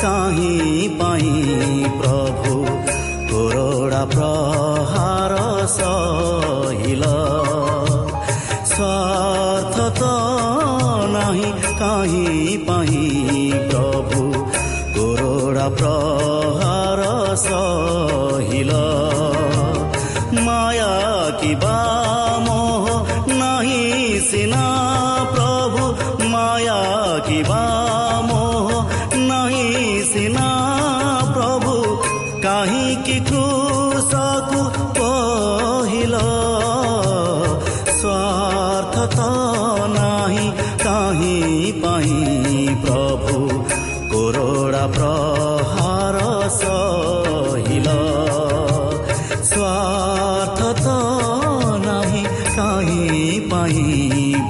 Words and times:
चाहिँ 0.00 0.88
पाई 0.98 1.30
प्रभु 2.00 2.54
कोरोडा 3.30 4.04
प्रहार 4.14 5.32
सहिल। 5.74 7.04
स्वार्थ 8.72 9.76
त 9.98 10.02
नाही 11.14 11.50
कहीँ 11.80 12.56
पाई 12.68 13.52
प्रभु 13.70 14.22
कोरोडा 14.96 15.68
प्रहार 15.80 17.02
सहिल। 17.46 18.70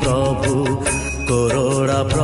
প্রভু 0.02 0.54
করোড়া 1.28 2.00
প্র 2.04 2.20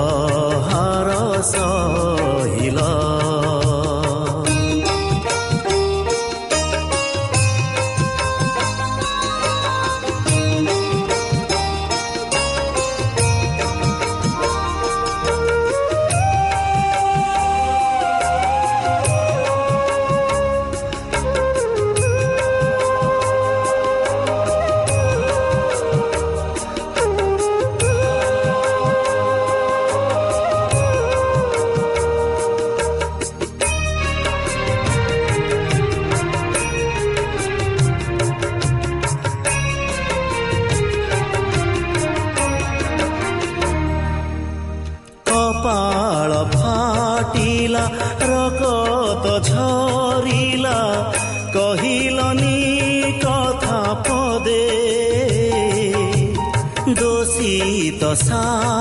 দশা 58.11 58.80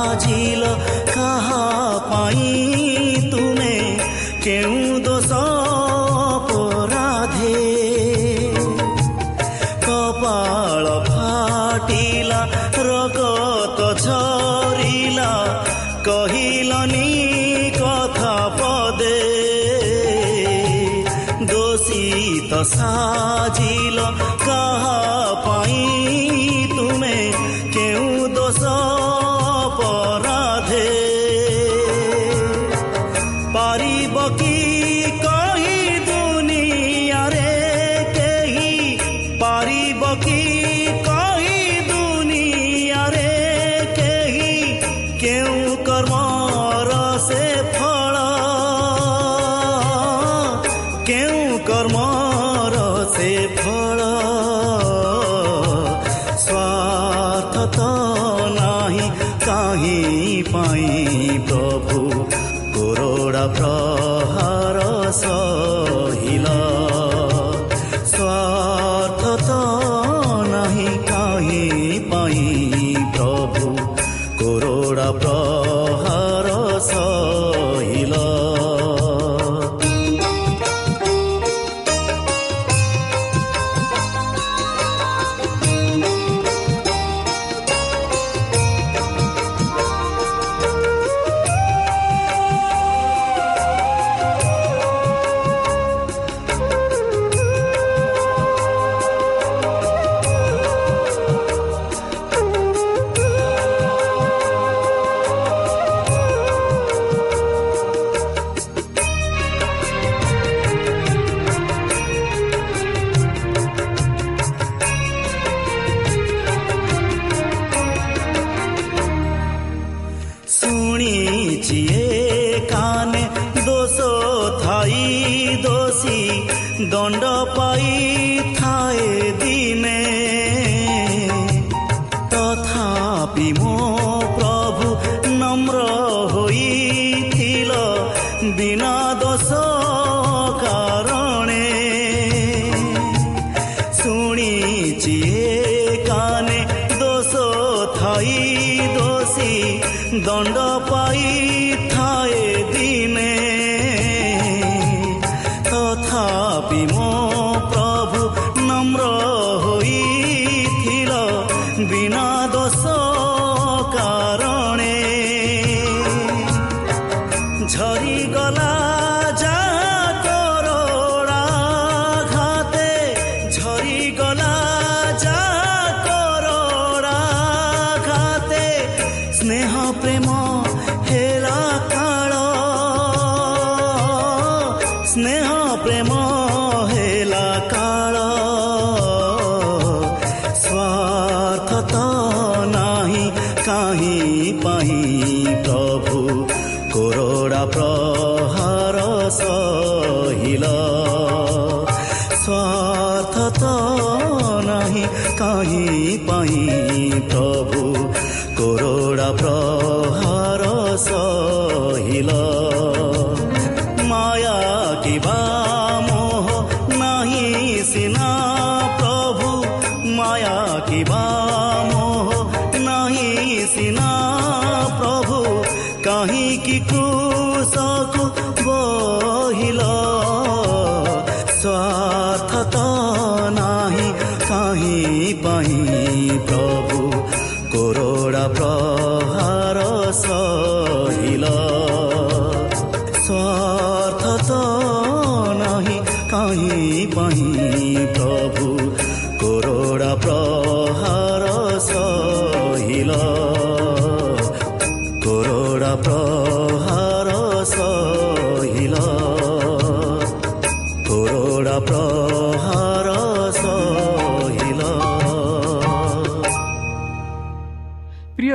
करोड़ा 208.60 209.32
प्रॉ 209.32 209.79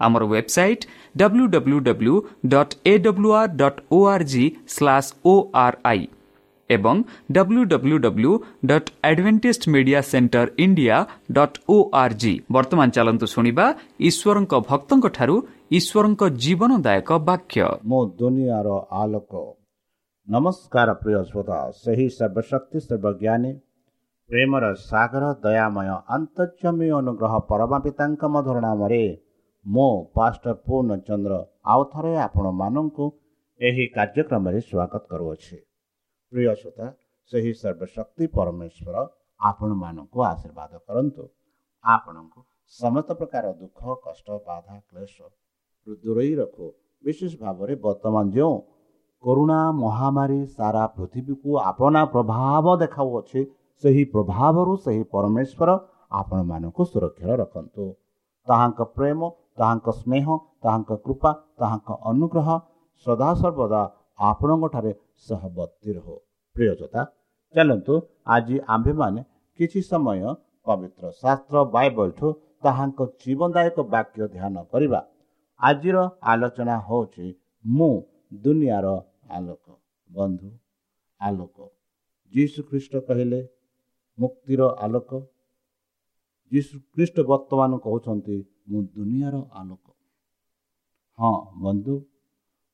ଆମର 0.00 0.22
website 0.26 0.86
W 1.18 1.44
W 1.54 1.78
W 1.88 2.14
dot 2.52 2.74
A 2.86 2.94
W 3.04 3.30
R 3.40 3.54
dot 3.60 3.78
O 3.92 3.98
R 4.08 4.26
G 4.32 4.44
slash 4.74 5.08
O 5.26 5.34
R 5.64 5.78
I 5.84 6.02
ଏବଂ 6.70 6.96
W 7.36 7.62
W 7.72 7.96
W 8.04 8.32
dot 8.66 8.90
Adventist 9.08 9.62
Media 9.74 10.00
Centre 10.10 10.46
India 10.64 10.96
dot 11.38 11.58
O 11.68 11.76
R 12.02 12.14
G 12.20 12.34
ବର୍ତ୍ତମାନ 12.56 12.88
ଚାଲନ୍ତୁ 12.96 13.26
ଶୁଣିବା 13.34 13.66
ଈଶ୍ୱରଙ୍କ 14.08 14.52
ଭକ୍ତଙ୍କଠାରୁ 14.70 15.36
ଈଶ୍ୱରଙ୍କ 15.78 16.22
ଜୀବନଦାୟକ 16.44 17.10
ବାକ୍ୟ 17.28 17.66
ମୋ 17.90 17.98
ଦୁନିଆର 18.20 18.68
ଆଲୋକ 19.02 19.32
ନମସ୍କାର 20.28 20.88
ପ୍ରିୟ 21.00 21.20
ଶ୍ରୋତା 21.28 21.58
ସେହି 21.78 22.06
ସର୍ବଶକ୍ତି 22.16 22.78
ସର୍ବଜ୍ଞାନୀ 22.80 23.52
ପ୍ରେମର 24.30 24.64
ସାଗର 24.82 25.24
ଦୟାମୟ 25.44 25.88
ଅନ୍ତର୍ଜମୀ 26.16 26.88
ଅନୁଗ୍ରହ 26.98 27.34
ପରମା 27.50 27.78
ପିତାଙ୍କ 27.86 28.22
ମଧୁର 28.34 28.56
ନାମରେ 28.66 29.04
ମୁଁ 29.67 29.93
ପାଷ୍ଟର 30.15 30.51
ପୂର୍ଣ୍ଣଚନ୍ଦ୍ର 30.67 31.37
ଆଉ 31.71 31.81
ଥରେ 31.93 32.11
ଆପଣମାନଙ୍କୁ 32.25 33.05
ଏହି 33.59 33.85
କାର୍ଯ୍ୟକ୍ରମରେ 33.95 34.59
ସ୍ୱାଗତ 34.69 35.03
କରୁଅଛି। 35.11 35.57
ପ୍ରିୟ 36.33 36.53
ଶ୍ରୋତା 36.59 36.87
ସେହି 37.31 37.51
ସର୍ବଶକ୍ତି 37.61 38.25
ପରମେଶ୍ୱର 38.37 38.95
ଆପଣମାନଙ୍କୁ 39.39 40.19
ଆଶୀର୍ବାଦ 40.31 40.71
କରନ୍ତୁ। 40.87 41.23
ଆପଣଙ୍କୁ 41.83 42.39
ସମସ୍ତ 42.73 43.09
ପ୍ରକାର 43.19 43.45
ଦୁଃଖ 43.61 43.81
କଷ୍ଟ 44.05 44.27
ବାଧା 44.47 44.75
କ୍ଲେଶ 44.89 45.15
ଦୂରେଇ 46.03 46.33
ରଖୁ। 46.41 46.67
ବିଶେଷ 47.03 47.31
ଭାବରେ 47.43 47.73
ବର୍ତ୍ତମାନ 47.85 48.25
ଯେଉଁ 48.37 48.55
କରୁଣା 49.23 49.59
ମହାମାରୀ 49.83 50.41
ସାରା 50.57 50.83
ପୃଥିବୀକୁ 50.95 51.49
ଆପଣା 51.69 52.01
ପ୍ରଭାବ 52.13 52.65
ଦେଖାଉଅଛି 52.83 53.41
ସେହି 53.83 54.03
ପ୍ରଭାବରୁ 54.13 54.73
ସେହି 54.85 55.03
ପରମେଶ୍ୱର 55.13 55.69
ଆପଣମାନଙ୍କୁ 56.21 56.83
ସୁରକ୍ଷାରେ 56.91 57.35
ରଖନ୍ତୁ। 57.43 57.85
ତାହାଙ୍କ 58.47 58.79
ପ୍ରେମ 58.97 59.19
ତାହାଙ୍କ 59.57 59.87
ସ୍ନେହ 59.99 60.25
ତାହାଙ୍କ 60.63 60.91
କୃପା 61.05 61.31
ତାହାଙ୍କ 61.59 61.89
ଅନୁଗ୍ରହ 62.11 62.47
ସଦାସର୍ବଦା 63.05 63.81
ଆପଣଙ୍କଠାରେ 64.19 64.91
ସହବର୍ତ୍ତୀ 65.27 65.89
ରହୁ। 65.97 66.15
ପ୍ରିୟଜତା 66.55 67.01
ଚାଲନ୍ତୁ 67.55 67.95
ଆଜି 68.35 68.57
ଆମ୍ଭେମାନେ 68.75 69.21
କିଛି 69.59 69.79
ସମୟ 69.91 70.21
ପବିତ୍ର 70.67 71.03
ଶାସ୍ତ୍ର 71.21 71.55
ବାଇବଲଠୁ 71.75 72.27
ତାହାଙ୍କ 72.63 72.99
ଜୀବନଦାୟକ 73.21 73.77
ବାକ୍ୟ 73.93 74.19
ଧ୍ୟାନ 74.35 74.55
କରିବା। 74.71 74.99
ଆଜିର 75.59 75.97
ଆଲୋଚନା 76.31 76.75
ହେଉଛି 76.87 77.25
ମୁଁ 77.65 77.93
ଦୁନିଆର 78.43 78.87
ଆଲୋକ। 79.37 79.65
ବନ୍ଧୁ 80.09 80.49
ଆଲୋକ। 81.21 81.57
ଯୀଶୁ 82.33 82.59
ଖ୍ରୀଷ୍ଟ 82.69 82.93
କହିଲେ 83.07 83.39
ମୁକ୍ତିର 84.17 84.61
ଆଲୋକ। 84.85 85.11
ଯୀଶୁ 86.51 86.75
ଖ୍ରୀଷ୍ଟ 86.93 87.17
ବର୍ତ୍ତମାନ 87.31 87.71
କହୁଛନ୍ତି 87.85 88.37
ମୁଁ 88.67 88.81
ଦୁନିଆର 88.95 89.35
ଆଲୋକ। 89.51 89.85
ହଁ 91.19 91.35
ବନ୍ଧୁ 91.63 91.95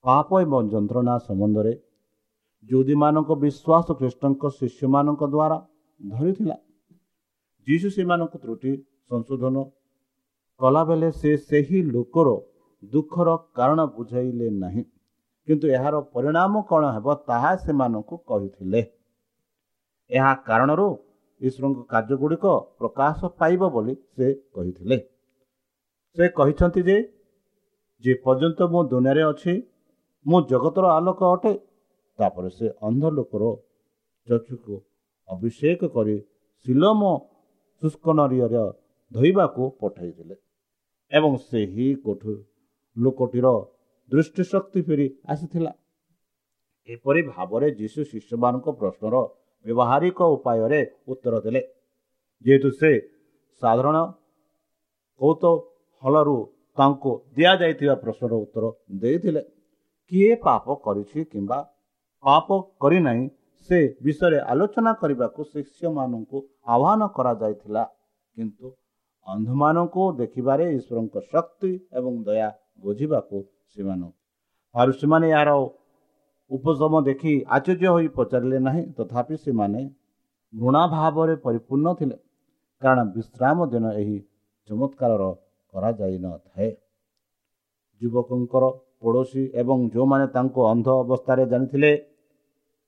ପାପ 0.06 0.30
ଏବଂ 0.42 0.64
ଯନ୍ତ୍ରଣା 0.70 1.16
ସମ୍ବନ୍ଧରେ 1.18 1.74
ଯୁଦୀମାନଙ୍କ 2.70 3.30
ବିଶ୍ୱାସ 3.44 3.88
ଖ୍ରୀଷ୍ଟଙ୍କ 4.00 4.44
ଶିଷ୍ୟମାନଙ୍କ 4.60 5.22
ଦ୍ୱାରା 5.34 5.58
ଧରିଥିଲା। 6.02 6.58
ଯୀଶୁ 7.68 7.88
ସେମାନଙ୍କୁ 7.90 8.38
ତ୍ରୁଟି 8.44 8.72
ସଂଶୋଧନ 9.10 9.56
କଲାବେଳେ 10.60 11.10
ସେ 11.12 11.32
ସେହି 11.38 11.80
ଲୋକର 11.84 12.30
ଦୁଃଖର 12.84 13.30
କାରଣ 13.56 13.80
ବୁଝାଇଲେ 13.86 14.48
ନାହିଁ। 14.64 14.84
କିନ୍ତୁ 15.48 15.66
ଏହାର 15.68 15.96
ପରିଣାମ 16.14 16.54
କ'ଣ 16.70 16.84
ହେବ 16.96 17.16
ତାହା 17.30 17.52
ସେମାନଙ୍କୁ 17.56 18.16
କହିଥିଲେ। 18.28 18.82
ଏହା 20.10 20.34
କାରଣରୁ 20.48 20.88
ଈଶ୍ୱରଙ୍କ 21.42 21.80
କାର୍ଯ୍ୟଗୁଡ଼ିକ 21.92 22.46
ପ୍ରକାଶ 22.80 23.20
ପାଇବ 23.40 23.62
ବୋଲି 23.70 23.94
ସେ 24.16 24.28
କହିଥିଲେ। 24.56 24.98
ସେ 26.18 26.26
କହିଛନ୍ତି 26.30 26.82
ଯେ 26.88 26.98
ଯେ 28.04 28.14
ପର୍ଯ୍ୟନ୍ତ 28.26 28.60
ମୁଁ 28.74 28.82
ଦୁନିଆରେ 28.90 29.24
ଅଛି 29.24 29.54
ମୁଁ 30.26 30.40
ଜଗତର 30.50 30.86
ଆଲୋକ 30.98 31.22
ଅଟେ 31.36 31.54
ତାପରେ 32.20 32.50
ସେ 32.58 32.68
ଅନ୍ଧ 32.88 33.04
ଲୋକର 33.18 33.44
ଚକ୍ଷୁକୁ 34.28 34.76
ଅଭିଷେକ 35.30 35.82
କରି 35.96 36.16
ଶିଲମ 36.66 37.02
ଶୁଷ୍କ 37.82 38.06
ନରିୟର 38.20 38.56
ଧୋଇବାକୁ 39.12 39.64
ପଠାଇଥିଲେ। 39.80 40.36
ଏବଂ 41.12 41.32
ସେହି 41.50 41.88
କୋଠୁ 42.06 42.34
ଲୋକଟିର 42.96 43.48
ଦୃଷ୍ଟିଶକ୍ତି 44.12 44.80
ଫେରି 44.88 45.08
ଆସିଥିଲା। 45.32 45.72
ଏପରି 46.90 47.22
ଭାବରେ 47.32 47.68
ଯୀଶୁ 47.80 48.02
ଶିଷ୍ୟମାନଙ୍କ 48.12 48.68
ପ୍ରଶ୍ନର 48.80 49.16
ବ୍ୟବହାରିକ 49.66 50.20
ଉପାୟରେ 50.36 50.82
ଉତ୍ତର 51.12 51.36
ଦେଲେ। 51.46 51.62
ଯେହେତୁ 52.46 52.70
ସେ 52.80 52.92
ସାଧାରଣ 53.62 53.98
କୌତୂହଳରୁ 56.04 56.38
ତାଙ୍କୁ 56.78 57.12
ଦିଆଯାଇଥିବା 57.36 57.96
ପ୍ରଶ୍ନର 58.04 58.34
ଉତ୍ତର 58.44 58.66
ଦେଇଥିଲେ। 59.02 59.42
କିଏ 60.12 60.32
ପାପ 60.46 60.66
କରିଛି 60.86 61.20
କିମ୍ବା 61.32 61.60
ପାପ 62.24 62.48
କରିନାହିଁ 62.84 63.26
ସେ 63.70 63.80
ବିଷୟରେ 64.06 64.40
ଆଲୋଚନା 64.52 64.92
କରିବାକୁ 65.02 65.42
ଶିଷ୍ୟମାନଙ୍କୁ 65.54 66.38
ଆହ୍ୱାନ 66.74 67.02
କରାଯାଇଥିଲା। 67.18 67.84
କିନ୍ତୁ 68.38 68.68
ଅନ୍ଧମାନଙ୍କୁ 69.28 70.04
ଦେଖିବାରେ 70.22 70.66
ଈଶ୍ୱରଙ୍କ 70.78 71.16
ଶକ୍ତି 71.32 71.72
ଏବଂ 71.98 72.14
ଦୟା 72.28 72.50
ବୁଝିବାକୁ 72.84 73.38
ସେମାନେ 73.74 74.08
ଆଉ 74.76 74.90
ସେମାନେ 75.00 75.28
ଏହାର 75.34 75.52
ଉପଶମ 76.52 76.94
ଦେଖି 77.10 77.34
ଆଶ୍ଚର୍ଯ୍ୟ 77.56 77.90
ହୋଇ 77.96 78.08
ପଚାରିଲେ 78.18 78.58
ନାହିଁ 78.68 78.84
ତଥାପି 78.98 79.36
ସେମାନେ 79.46 79.82
ଘୃଣା 80.54 80.84
ଭାବରେ 80.96 81.36
ପରିପୂର୍ଣ୍ଣ 81.46 81.88
ଥିଲେ। 82.00 82.18
କାରଣ 82.82 83.00
ବିଶ୍ରାମ 83.16 83.58
ଦିନ 83.74 83.86
ଏହି 84.02 84.18
ଚମତ୍କାରର 84.70 85.24
କରାଯାଇନଥାଏ। 85.74 86.70
ଯୁବକଙ୍କର 88.02 88.66
ପଡ଼ୋଶୀ 89.02 89.44
ଏବଂ 89.54 89.78
ଯେଉଁମାନେ 89.94 90.26
ତାଙ୍କୁ 90.36 90.60
ଅନ୍ଧ 90.72 90.88
ଅବସ୍ଥାରେ 91.04 91.44
ଜାଣିଥିଲେ 91.46 91.92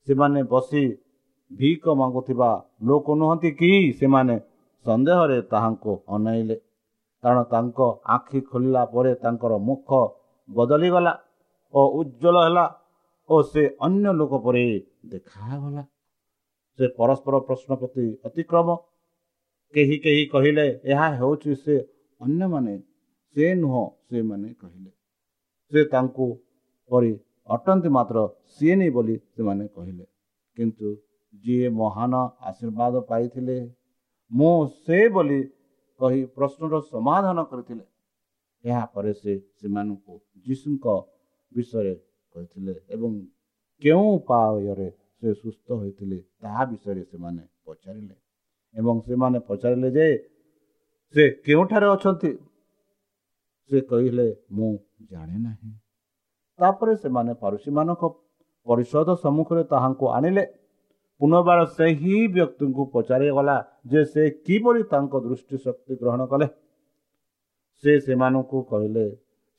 ସେମାନେ 0.06 0.40
ବସି 0.52 0.84
ଭିକ 1.50 1.84
ମାଗୁଥିବା 1.94 2.50
ଲୋକ 2.82 3.06
ନୁହନ୍ତି 3.14 3.50
କି? 3.50 3.70
ସେମାନେ 4.00 4.34
ସନ୍ଦେହରେ 4.86 5.38
ତାହାଙ୍କୁ 5.52 5.92
ଅନାଇଲେ। 6.08 6.56
କାରଣ 7.22 7.38
ତାଙ୍କ 7.52 7.78
ଆଖି 8.16 8.40
ଖୋଲିଲା 8.40 8.82
ପରେ 8.94 9.12
ତାଙ୍କର 9.14 9.52
ମୁଖ 9.68 9.88
ବଦଳିଗଲା 10.48 11.12
ଓ 11.74 11.80
ଉଜ୍ଜଳ 12.00 12.36
ହେଲା 12.44 12.66
ଓ 13.28 13.36
ସେ 13.42 13.62
ଅନ୍ୟ 13.80 14.10
ଲୋକ 14.12 14.32
ପରି 14.44 14.64
ଦେଖାଗଲା। 15.06 15.82
ସେ 16.78 16.84
ପରସ୍ପର 16.98 17.34
ପ୍ରଶ୍ନ 17.46 17.70
ପ୍ରତି 17.80 18.06
ଅତିକ୍ରମ। 18.24 18.68
କେହି 19.74 19.96
କେହି 19.98 20.24
କହିଲେ 20.32 20.66
ଏହା 20.84 21.06
ହେଉଛି 21.18 21.52
ସେ 21.54 21.76
ଅନ୍ୟମାନେ 22.20 22.74
ସେ 23.36 23.54
ନୁହଁ 23.54 23.84
ସେମାନେ 24.08 24.48
କହିଲେ। 24.54 24.90
ସେ 25.72 25.80
ତାଙ୍କୁ 25.84 26.26
ପରି 26.90 27.12
ଅଟନ୍ତି 27.48 27.88
ମାତ୍ର 27.88 28.18
ସିଏ 28.52 28.74
ନେଇ 28.76 28.90
ବୋଲି 28.90 29.16
ସେମାନେ 29.34 29.64
କହିଲେ। 29.68 30.04
କିନ୍ତୁ 30.56 30.88
ଯିଏ 31.44 31.68
ମହାନ 31.80 32.14
ଆଶୀର୍ବାଦ 32.40 32.94
ପାଇଥିଲେ 33.10 33.56
ମୁଁ 34.30 34.54
ସେ 34.84 34.98
ବୋଲି 35.08 35.40
କହି 36.00 36.20
ପ୍ରଶ୍ନର 36.36 36.74
ସମାଧାନ 36.92 37.38
କରିଥିଲେ 37.44 37.84
ଏହାପରେ 38.64 39.12
ସେ 39.12 39.32
ସେମାନଙ୍କୁ 39.58 40.14
ଯୀଶୁଙ୍କ 40.46 40.86
ବିଷୟରେ 41.52 41.94
କହିଥିଲେ 42.34 42.74
ଏବଂ 42.88 43.10
କେଉଁ 43.82 44.06
ଉପାୟରେ 44.16 44.88
ସେ 45.18 45.28
ସୁସ୍ଥ 45.34 45.66
ହୋଇଥିଲେ 45.72 46.18
ତାହା 46.40 46.62
ବିଷୟରେ 46.64 47.02
ସେମାନେ 47.04 47.42
ପଚାରିଲେ। 47.64 48.16
ଏବଂ 48.74 48.94
ସେମାନେ 49.00 49.38
ପଚାରିଲେ 49.48 49.88
ଯେ 49.90 50.06
ସେ 51.14 51.24
କେଉଁଠାରେ 51.44 51.86
ଅଛନ୍ତି? 51.86 52.30
ସେ 53.70 53.80
କହିଲେ 53.90 54.26
ମୁଁ 54.50 54.70
ଜାଣେ 55.10 55.36
ନାହିଁ। 55.38 55.70
ତାପରେ 56.58 56.92
ସେମାନେ 56.96 57.32
ପାରୁସୀମାନଙ୍କ 57.42 58.02
ପରିଷଦ 58.66 59.08
ସମ୍ମୁଖରେ 59.24 59.62
ତାହାଙ୍କୁ 59.72 60.06
ଆଣିଲେ। 60.08 60.44
ପୁନର୍ବାର 61.20 61.60
ସେହି 61.76 62.16
ବ୍ୟକ୍ତିଙ୍କୁ 62.28 62.82
ପଚାରିଗଲା 62.94 63.56
ଯେ 63.86 64.00
ସେ 64.04 64.22
କିପରି 64.46 64.82
ତାଙ୍କ 64.92 65.14
ଦୃଷ୍ଟି 65.26 65.56
ଶକ୍ତି 65.58 65.92
ଗ୍ରହଣ 65.96 66.26
କଲେ। 66.32 66.46
ସେ 67.84 67.92
ସେମାନଙ୍କୁ 68.00 68.58
କହିଲେ 68.70 69.06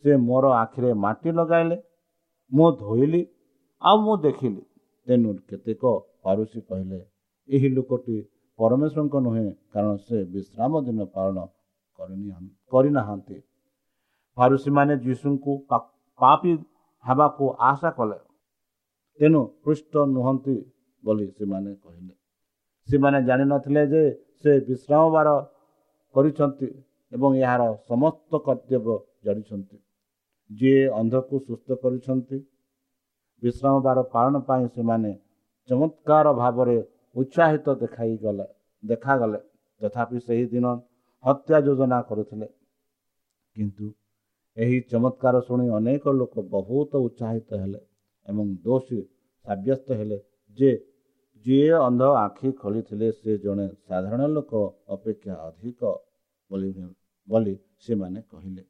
ସେ 0.04 0.12
ମୋର 0.28 0.46
ଆଖିରେ 0.54 0.92
ମାଟି 1.04 1.30
ଲଗାଇଲେ 1.32 1.78
ମୁଁ 2.52 2.68
ଧୋଇଲି 2.82 3.22
ଆଉ 3.82 3.98
ମୁଁ 4.06 4.16
ଦେଖିଲି। 4.18 4.64
ତେଣୁ 5.08 5.30
କେତେକ 5.50 5.84
ପାରୁସୀ 6.24 6.60
କହିଲେ 6.70 7.00
ଏହି 7.50 7.70
ଲୋକଟି 7.70 8.18
ପରମେଶ୍ୱରଙ୍କ 8.60 9.16
ନୁହେଁ 9.26 9.50
କାରଣ 9.74 9.92
ସେ 10.08 10.18
ବିଶ୍ରାମ 10.34 10.72
ଦିନ 10.88 11.00
ପାଳନ 11.16 11.38
କରିନାହାନ୍ତି 12.72 13.38
ଫାରୁସୀମାନେ 14.38 14.94
ଯୀଶୁଙ୍କୁ 15.06 15.52
ପାପି 16.20 16.52
ହେବାକୁ 17.06 17.46
ଆଶା 17.70 17.90
କଲେ। 17.98 18.18
ତେଣୁ 19.20 19.42
ପୃଷ୍ଠ 19.64 19.94
ନୁହନ୍ତି 20.16 20.56
ବୋଲି 21.04 21.28
ସେମାନେ 21.38 21.72
କହିଲେ। 21.84 22.14
ସେମାନେ 22.90 23.20
ଜାଣିନଥିଲେ 23.28 23.84
ଯେ 23.94 24.04
ସେ 24.40 24.52
ବିଶ୍ରାମବାର 24.68 25.28
କରିଛନ୍ତି 26.16 26.70
ଏବଂ 27.12 27.32
ଏହାର 27.44 27.64
ସମସ୍ତ 27.90 28.32
କର୍ତ୍ତବ୍ୟ 28.48 28.96
ଜାଣିଛନ୍ତି। 29.26 29.78
ଯିଏ 30.50 30.84
ଅନ୍ଧକୁ 31.00 31.36
ସୁସ୍ଥ 31.48 31.68
କରିଛନ୍ତି 31.82 32.38
ବିଶ୍ରାମବାର 33.44 33.98
ପାଳନ 34.14 34.36
ପାଇଁ 34.48 34.66
ସେମାନେ 34.76 35.12
ଚମତ୍କାର 35.70 36.26
ଭାବରେ 36.42 36.78
ଉତ୍ସାହିତ 37.18 37.68
ଦେଖାଇଗଲେ 37.82 38.46
ଦେଖାଗଲେ। 38.84 39.40
ତଥାପି 39.82 40.18
ସେହି 40.28 40.46
ଦିନ 40.54 40.66
ହତ୍ୟା 41.24 41.58
ଯୋଜନା 41.68 42.00
କରୁଥିଲେ। 42.10 42.48
କିନ୍ତୁ 43.56 43.86
ଏହି 44.58 44.78
ଚମତ୍କାର 44.92 45.36
ଶୁଣି 45.48 45.66
ଅନେକ 45.78 46.04
ଲୋକ 46.20 46.36
ବହୁତ 46.56 46.92
ଉତ୍ସାହିତ 47.08 47.50
ହେଲେ 47.62 47.82
ଏବଂ 48.28 48.46
ଦୋଷୀ 48.66 49.00
ସାବ୍ୟସ୍ତ 49.46 49.88
ହେଲେ 50.00 50.18
ଯେ 50.58 50.72
ଯିଏ 51.46 51.72
ଅନ୍ଧ 51.80 52.04
ଆଖି 52.26 52.50
ଖୋଲିଥିଲେ 52.62 53.08
ସେ 53.20 53.32
ଜଣେ 53.38 53.68
ସାଧାରଣ 53.88 54.22
ଲୋକ 54.36 54.52
ଅପେକ୍ଷା 54.88 55.34
ଅଧିକ 55.48 55.82
ବୋଲି 57.28 57.54
ସେମାନେ 57.86 58.20
କହିଲେ। 58.32 58.64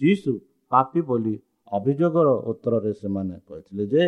ଯୀଶୁ 0.00 0.32
ପାପି 0.72 1.00
ବୋଲି 1.08 1.34
ଅଭିଯୋଗର 1.72 2.28
ଉତ୍ତରରେ 2.50 2.92
ସେମାନେ 2.92 3.36
କହିଥିଲେ 3.48 3.84
ଯେ 3.92 4.06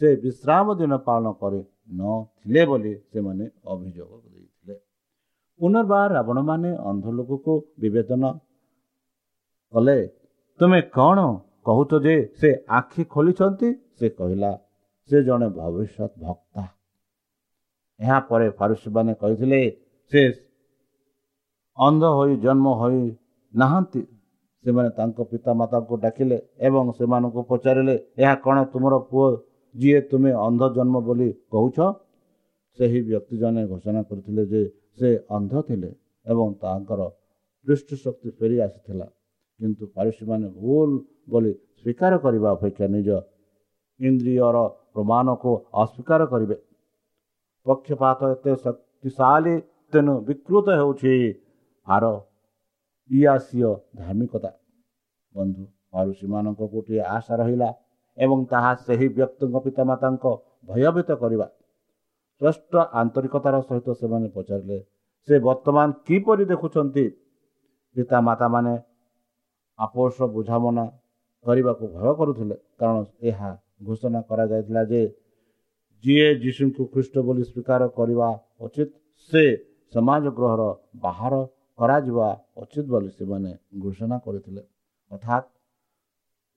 ସେ 0.00 0.08
ବିଶ୍ରାମ 0.24 0.66
ଦିନ 0.80 0.92
ପାଳନ 1.06 1.26
କରି 1.40 1.60
ନଥିଲେ 1.88 2.62
ବୋଲି 2.66 2.92
ସେମାନେ 3.12 3.44
ଅଭିଯୋଗ 3.72 4.12
ଦେଇଥିଲେ। 4.24 4.74
ପୁନର୍ବାର 5.60 6.08
ରାବଣମାନେ 6.16 6.70
ଅନ୍ଧ 6.90 7.04
ଲୋକକୁ 7.18 7.52
ବିବେଚନ 7.80 8.24
କଲେ। 9.72 9.98
ତୁମେ 10.60 10.80
କ'ଣ 10.96 11.18
କହୁଛ 11.66 11.90
ଯେ 12.04 12.14
ସେ 12.40 12.48
ଆଖି 12.78 13.02
ଖୋଲିଛନ୍ତି? 13.12 13.68
ସେ 13.98 14.06
କହିଲା 14.18 14.50
ସେ 15.10 15.16
ଜଣେ 15.26 15.48
ଭବିଷ୍ୟତ 15.58 16.12
ଭକ୍ତା 16.24 16.62
ଏହାପରେ 18.00 18.46
ଫାରୁସୀମାନେ 18.58 19.12
କହିଥିଲେ 19.22 19.60
ସେ 20.12 20.22
ଅନ୍ଧ 21.78 22.02
ହୋଇ 22.16 22.32
ଜନ୍ମ 22.44 22.66
ହୋଇ 22.80 23.00
ନାହାନ୍ତି। 23.54 24.02
ସେମାନେ 24.64 24.90
ତାଙ୍କ 24.98 25.18
ପିତାମାତାଙ୍କୁ 25.30 25.94
ଡାକିଲେ 26.04 26.38
ଏବଂ 26.66 26.84
ସେମାନଙ୍କୁ 26.98 27.40
ପଚାରିଲେ 27.50 27.94
ଏହା 28.22 28.34
କ'ଣ 28.44 28.56
ତୁମର 28.72 28.94
ପୁଅ 29.10 29.26
ଯିଏ 29.76 30.00
ତୁମେ 30.10 30.30
ଅନ୍ଧ 30.46 30.62
ଜନ୍ମ 30.76 30.96
ବୋଲି 31.06 31.28
କହୁଛ 31.52 31.78
ସେହି 32.78 33.00
ବ୍ୟକ୍ତି 33.08 33.36
ଜଣେ 33.42 33.62
ଘୋଷଣା 33.72 34.00
କରିଥିଲେ 34.08 34.42
ଯେ 34.52 34.62
ସେ 34.98 35.08
ଅନ୍ଧ 35.36 35.52
ଥିଲେ 35.68 35.90
ଏବଂ 36.26 36.48
ତାଙ୍କର 36.62 37.00
ଦୃଷ୍ଟିଶକ୍ତି 37.66 38.28
ଫେରି 38.38 38.56
ଆସିଥିଲା। 38.66 39.06
କିନ୍ତୁ 39.60 39.84
ପାରୁସୀମାନେ 39.96 40.46
ଭୁଲ 40.60 40.90
ବୋଲି 41.32 41.52
ସ୍ୱୀକାର 41.78 42.12
କରିବା 42.24 42.48
ଅପେକ୍ଷା 42.56 42.86
ନିଜ 42.96 43.08
ଇନ୍ଦ୍ରିୟର 44.00 44.56
ପ୍ରମାଣକୁ 44.94 45.50
ଅସ୍ୱୀକାର 45.82 46.20
କରିବେ। 46.32 46.56
ପକ୍ଷପାତ 47.66 48.20
ଏତେ 48.34 48.52
ଶକ୍ତିଶାଳୀ 48.64 49.54
ତେଣୁ 49.92 50.14
ବିକୃତ 50.28 50.66
ହେଉଛି 50.78 51.14
ଆର 51.86 52.04
ଇଆସିୟ 53.10 53.70
ଧାର୍ମିକତା। 54.00 54.50
ବନ୍ଧୁ 55.34 55.62
ପାରୁସୀମାନଙ୍କ 55.92 56.60
ଗୋଟିଏ 56.72 57.02
ଆଶା 57.16 57.34
ରହିଲା 57.40 57.68
ଏବଂ 58.18 58.38
ତାହା 58.52 58.72
ସେହି 58.86 59.06
ବ୍ୟକ୍ତିଙ୍କ 59.16 59.56
ପିତାମାତାଙ୍କ 59.66 60.24
ଭୟଭୀତ 60.68 61.10
କରିବା। 61.22 61.46
ଶ୍ରେଷ୍ଠ 62.40 62.72
ଆନ୍ତରିକତାର 63.00 63.54
ସହିତ 63.68 63.88
ସେମାନେ 64.00 64.28
ପଚାରିଲେ 64.36 64.78
ସେ 65.28 65.34
ବର୍ତ୍ତମାନ 65.46 65.88
କିପରି 66.06 66.44
ଦେଖୁଛନ୍ତି? 66.52 67.04
ପିତାମାତାମାନେ 67.96 68.74
ଆପୋଷ 69.78 70.16
ବୁଝାମଣା 70.34 70.84
କରିବାକୁ 71.44 71.84
ଭୟ 71.94 72.08
କରୁଥିଲେ 72.18 72.56
କାରଣ 72.78 72.96
ଏହା 73.30 73.50
ଘୋଷଣା 73.86 74.20
କରାଯାଇଥିଲା 74.28 74.82
ଯେ 74.90 75.02
ଯିଏ 76.04 76.28
ଯୀଶୁଙ୍କୁ 76.42 76.82
ଖ୍ରୀଷ୍ଟ 76.92 77.14
ବୋଲି 77.26 77.42
ସ୍ୱୀକାର 77.50 77.82
କରିବା 77.98 78.28
ଉଚିତ 78.64 78.90
ସେ 79.30 79.44
ସମାଜ 79.92 80.24
ଗୃହର 80.38 80.62
ବାହାର 81.04 81.34
କରାଯିବା 81.78 82.28
ଉଚିତ 82.62 82.86
ବୋଲି 82.92 83.10
ସେମାନେ 83.18 83.50
ଘୋଷଣା 83.82 84.16
କରିଥିଲେ। 84.26 84.62
ଅର୍ଥାତ୍ 85.10 85.46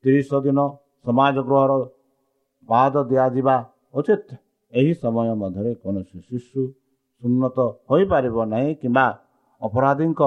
ତିରିଶ 0.03 0.29
ଦିନ 0.45 0.59
ସମାଜ 1.05 1.35
ଗୃହର 1.47 1.71
ବାଦ 2.69 2.95
ଦିଆଯିବା 3.09 3.55
ଉଚିତ। 3.93 4.27
ଏହି 4.73 4.93
ସମୟ 5.03 5.29
ମଧ୍ୟରେ 5.41 5.71
କୌଣସି 5.83 6.17
ଶିଶୁ 6.27 6.61
ଉନ୍ନତ 7.23 7.57
ହୋଇପାରିବ 7.89 8.37
ନାହିଁ 8.53 8.71
କିମ୍ବା 8.81 9.05
ଅପରାଧୀଙ୍କ 9.61 10.21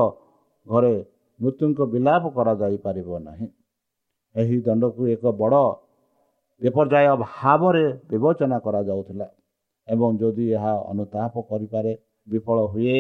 ଘରେ 0.67 0.95
ମୃତ୍ୟୁଙ୍କ 1.41 1.81
ବିଲାପ 1.93 2.23
କରାଯାଇପାରିବ 2.37 3.11
ନାହିଁ। 3.29 3.47
ଏହି 4.35 4.57
ଦଣ୍ଡକୁ 4.67 5.03
ଏକ 5.15 5.25
ବଡ଼ 5.41 5.63
ବିପର୍ଯ୍ୟୟ 6.63 7.15
ଭାବରେ 7.27 7.85
ବିବେଚନା 8.11 8.59
କରାଯାଉଥିଲା 8.67 9.27
ଏବଂ 9.89 10.11
ଯଦି 10.21 10.47
ଏହା 10.57 10.75
ଅନୁତାପ 10.93 11.35
କରିପାରେ 11.51 11.93
ବିଫଳ 12.27 12.59
ହୁଏ 12.73 12.97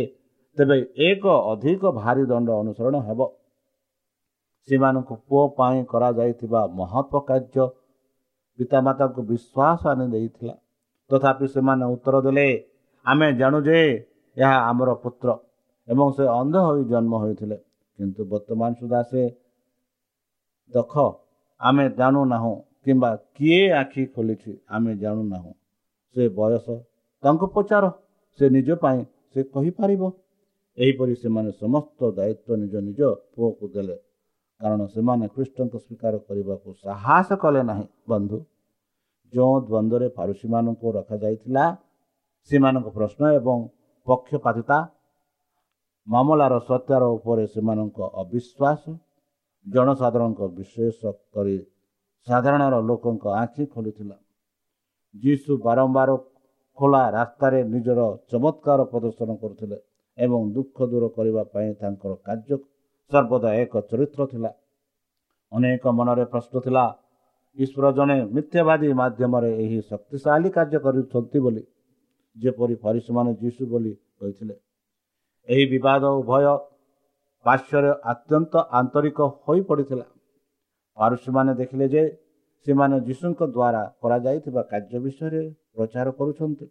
ତେବେ 0.57 0.76
ଏକ 1.09 1.25
ଅଧିକ 1.52 1.83
ଭାରି 2.00 2.25
ଦଣ୍ଡ 2.33 2.49
ଅନୁସରଣ 2.62 2.97
ହେବ। 3.09 3.21
ସେମାନଙ୍କୁ 4.69 5.14
ପୁଅ 5.28 5.45
ପାଇଁ 5.59 5.81
କରାଯାଇଥିବା 5.92 6.61
ମହତ୍ଵ 6.78 7.14
କାର୍ଯ୍ୟ 7.28 7.64
ପିତାମାତାଙ୍କୁ 8.59 9.21
ବିଶ୍ୱାସ 9.31 9.81
ଆଣି 9.92 10.07
ଦେଇଥିଲା। 10.14 10.54
ତଥାପି 11.11 11.47
ସେମାନେ 11.54 11.85
ଉତ୍ତର 11.95 12.16
ଦେଲେ 12.26 12.49
ଆମେ 13.07 13.28
ଜାଣୁ 13.40 13.59
ଯେ 13.69 13.78
ଏହା 14.37 14.57
ଆମର 14.71 14.90
ପୁତ୍ର 15.02 15.28
ଏବଂ 15.88 16.09
ସେ 16.16 16.25
ଅନ୍ଧ 16.40 16.54
ହୋଇ 16.66 16.83
ଜନ୍ମ 16.92 17.12
ହୋଇଥିଲେ। 17.23 17.57
କିନ୍ତୁ 17.99 18.21
ବର୍ତ୍ତମାନ 18.33 18.71
ସୁଦ୍ଧା 18.81 19.00
ସେ 19.11 19.23
ଦେଖ 20.73 20.92
ଆମେ 21.61 21.85
ଜାଣୁନାହୁଁ 21.99 22.54
କିମ୍ବା 22.85 23.11
କିଏ 23.37 23.62
ଆଖି 23.81 24.02
ଖୋଲିଛି 24.14 24.52
ଆମେ 24.75 24.92
ଜାଣୁନାହୁଁ 25.02 25.52
ସେ 26.16 26.23
ବୟସ 26.38 26.66
ତାଙ୍କୁ 27.23 27.47
ପଚାର 27.57 27.85
ସେ 28.38 28.45
ନିଜ 28.57 28.69
ପାଇଁ 28.83 29.00
ସେ 29.33 29.40
କହିପାରିବ। 29.54 30.02
ଏହିପରି 30.78 31.14
ସେମାନେ 31.23 31.50
ସମସ୍ତ 31.62 32.00
ଦାୟିତ୍ୱ 32.16 32.61
ନିଜ 32.62 32.75
ନିଜ 32.88 33.00
ପୁଅକୁ 33.35 33.64
ଦେଲେ। 33.75 33.97
କାରଣ 34.62 34.81
ସେମାନେ 34.95 35.25
ଖ୍ରୀଷ୍ଟଙ୍କୁ 35.35 35.78
ସ୍ୱୀକାର 35.85 36.14
କରିବାକୁ 36.28 36.69
ସାହସ 36.83 37.28
କଲେ 37.42 37.62
ନାହିଁ। 37.71 37.87
ବନ୍ଧୁ 38.11 38.38
ଯେଉଁ 39.33 39.57
ଦ୍ୱନ୍ଦ୍ୱରେ 39.69 40.07
ଫାରୁସୀମାନଙ୍କୁ 40.16 40.87
ରଖାଯାଇଥିଲା 40.97 41.64
ସେମାନଙ୍କ 42.50 42.87
ପ୍ରଶ୍ନ 42.97 43.23
ଏବଂ 43.38 43.57
ପକ୍ଷପାତିତା 44.07 44.78
ମାମଲାର 46.07 46.54
ସତ୍ୟର 46.69 47.02
ଉପରେ 47.16 47.45
ସେମାନଙ୍କ 47.54 47.99
ଅବିଶ୍ୱାସ 48.23 48.83
ଜନସାଧାରଣଙ୍କ 49.66 50.40
ବିଶେଷ 50.59 50.99
କରି 51.35 51.57
ସାଧାରଣର 52.26 52.75
ଲୋକଙ୍କ 52.88 53.25
ଆଖି 53.42 53.64
ଖୋଲିଥିଲା। 53.75 54.16
ଯୀଶୁ 55.14 55.52
ବାରମ୍ବାର 55.66 56.11
ଖୋଲା 56.78 57.02
ରାସ୍ତାରେ 57.19 57.59
ନିଜର 57.73 58.00
ଚମତ୍କାର 58.31 58.81
ପ୍ରଦର୍ଶନ 58.92 59.31
କରୁଥିଲେ 59.42 59.78
ଏବଂ 60.19 60.40
ଦୁଃଖ 60.57 60.76
ଦୂର 60.90 61.04
କରିବା 61.16 61.42
ପାଇଁ 61.52 61.71
ତାଙ୍କର 61.81 62.12
କାର୍ଯ୍ୟ 62.26 62.57
ସର୍ବଦା 63.12 63.50
ଏକ 63.62 63.75
ଚରିତ୍ର 63.90 64.23
ଥିଲା। 64.33 64.50
ଅନେକ 65.52 65.85
ମନରେ 65.99 66.25
ପ୍ରଶ୍ନ 66.33 66.54
ଥିଲା 66.64 66.85
ଈଶ୍ୱର 67.57 67.87
ଜଣେ 67.99 68.16
ମିଥ୍ୟାବାଦୀ 68.37 68.88
ମାଧ୍ୟମରେ 69.00 69.50
ଏହି 69.62 69.78
ଶକ୍ତିଶାଳୀ 69.90 70.49
କାର୍ଯ୍ୟ 70.57 70.78
କରୁଛନ୍ତି 70.85 71.38
ବୋଲି 71.45 71.62
ଯେପରି 72.37 72.75
ଫରିସମାନେ 72.83 73.31
ଯୀଶୁ 73.42 73.62
ବୋଲି 73.73 73.92
କହିଥିଲେ। 74.19 74.54
ଏହି 75.49 75.65
ବିବାଦ 75.73 76.02
ଉଭୟ 76.21 76.45
ପାର୍ଶ୍ୱରେ 77.47 77.91
ଅତ୍ୟନ୍ତ 78.13 78.54
ଆନ୍ତରିକ 78.78 79.19
ହୋଇପଡ଼ିଥିଲା। 79.45 80.06
ପାରୁସୀମାନେ 80.99 81.52
ଦେଖିଲେ 81.60 81.87
ଯେ 81.95 82.02
ସେମାନେ 82.67 82.97
ଯୀଶୁଙ୍କ 83.06 83.41
ଦ୍ୱାରା 83.56 83.82
କରାଯାଇଥିବା 84.02 84.63
କାର୍ଯ୍ୟ 84.71 84.99
ବିଷୟରେ 85.04 85.43
ପ୍ରଚାର 85.75 86.06
କରୁଛନ୍ତି। 86.19 86.67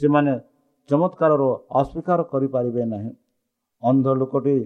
ସେମାନେ 0.00 0.32
ଚମତ୍କାରରୁ 0.88 1.48
ଅସ୍ୱୀକାର 1.80 2.20
କରିପାରିବେ 2.32 2.82
ନାହିଁ। 2.84 3.12
ଅନ୍ଧ 3.82 4.06
ଲୋକଟି 4.20 4.56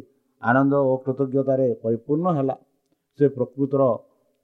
ଆନନ୍ଦ 0.42 0.75
ଓ 0.90 0.92
କୃତଜ୍ଞତାରେ 1.05 1.68
ପରିପୂର୍ଣ୍ଣ 1.83 2.27
ହେଲା। 2.38 2.57
ସେ 3.18 3.25
ପ୍ରକୃତର 3.29 3.83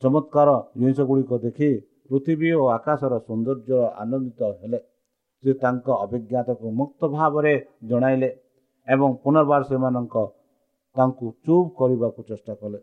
ଚମତ୍କାର 0.02 0.50
ଜିନିଷ 0.76 0.98
ଗୁଡ଼ିକ 1.09 1.33
ଦେଖି 1.38 1.70
ପୃଥିବୀ 2.09 2.50
ଓ 2.52 2.62
ଆକାଶର 2.68 3.12
ସୌନ୍ଦର୍ଯ୍ୟ 3.26 3.78
ଆନନ୍ଦିତ 4.02 4.40
ହେଲେ। 4.61 4.78
ସେ 5.44 5.50
ତାଙ୍କ 5.55 5.87
ଅଭିଜ୍ଞତାକୁ 6.05 6.66
ମୁକ୍ତ 6.81 7.00
ଭାବରେ 7.09 7.55
ଜଣାଇଲେ 7.85 8.31
ଏବଂ 8.88 9.11
ପୁନର୍ବାର 9.24 9.62
ସେମାନଙ୍କ 9.62 10.16
ତାଙ୍କୁ 10.96 11.26
ଚୁପ୍ 11.44 11.68
କରିବାକୁ 11.78 12.20
ଚେଷ୍ଟା 12.28 12.55
କଲେ। 12.55 12.78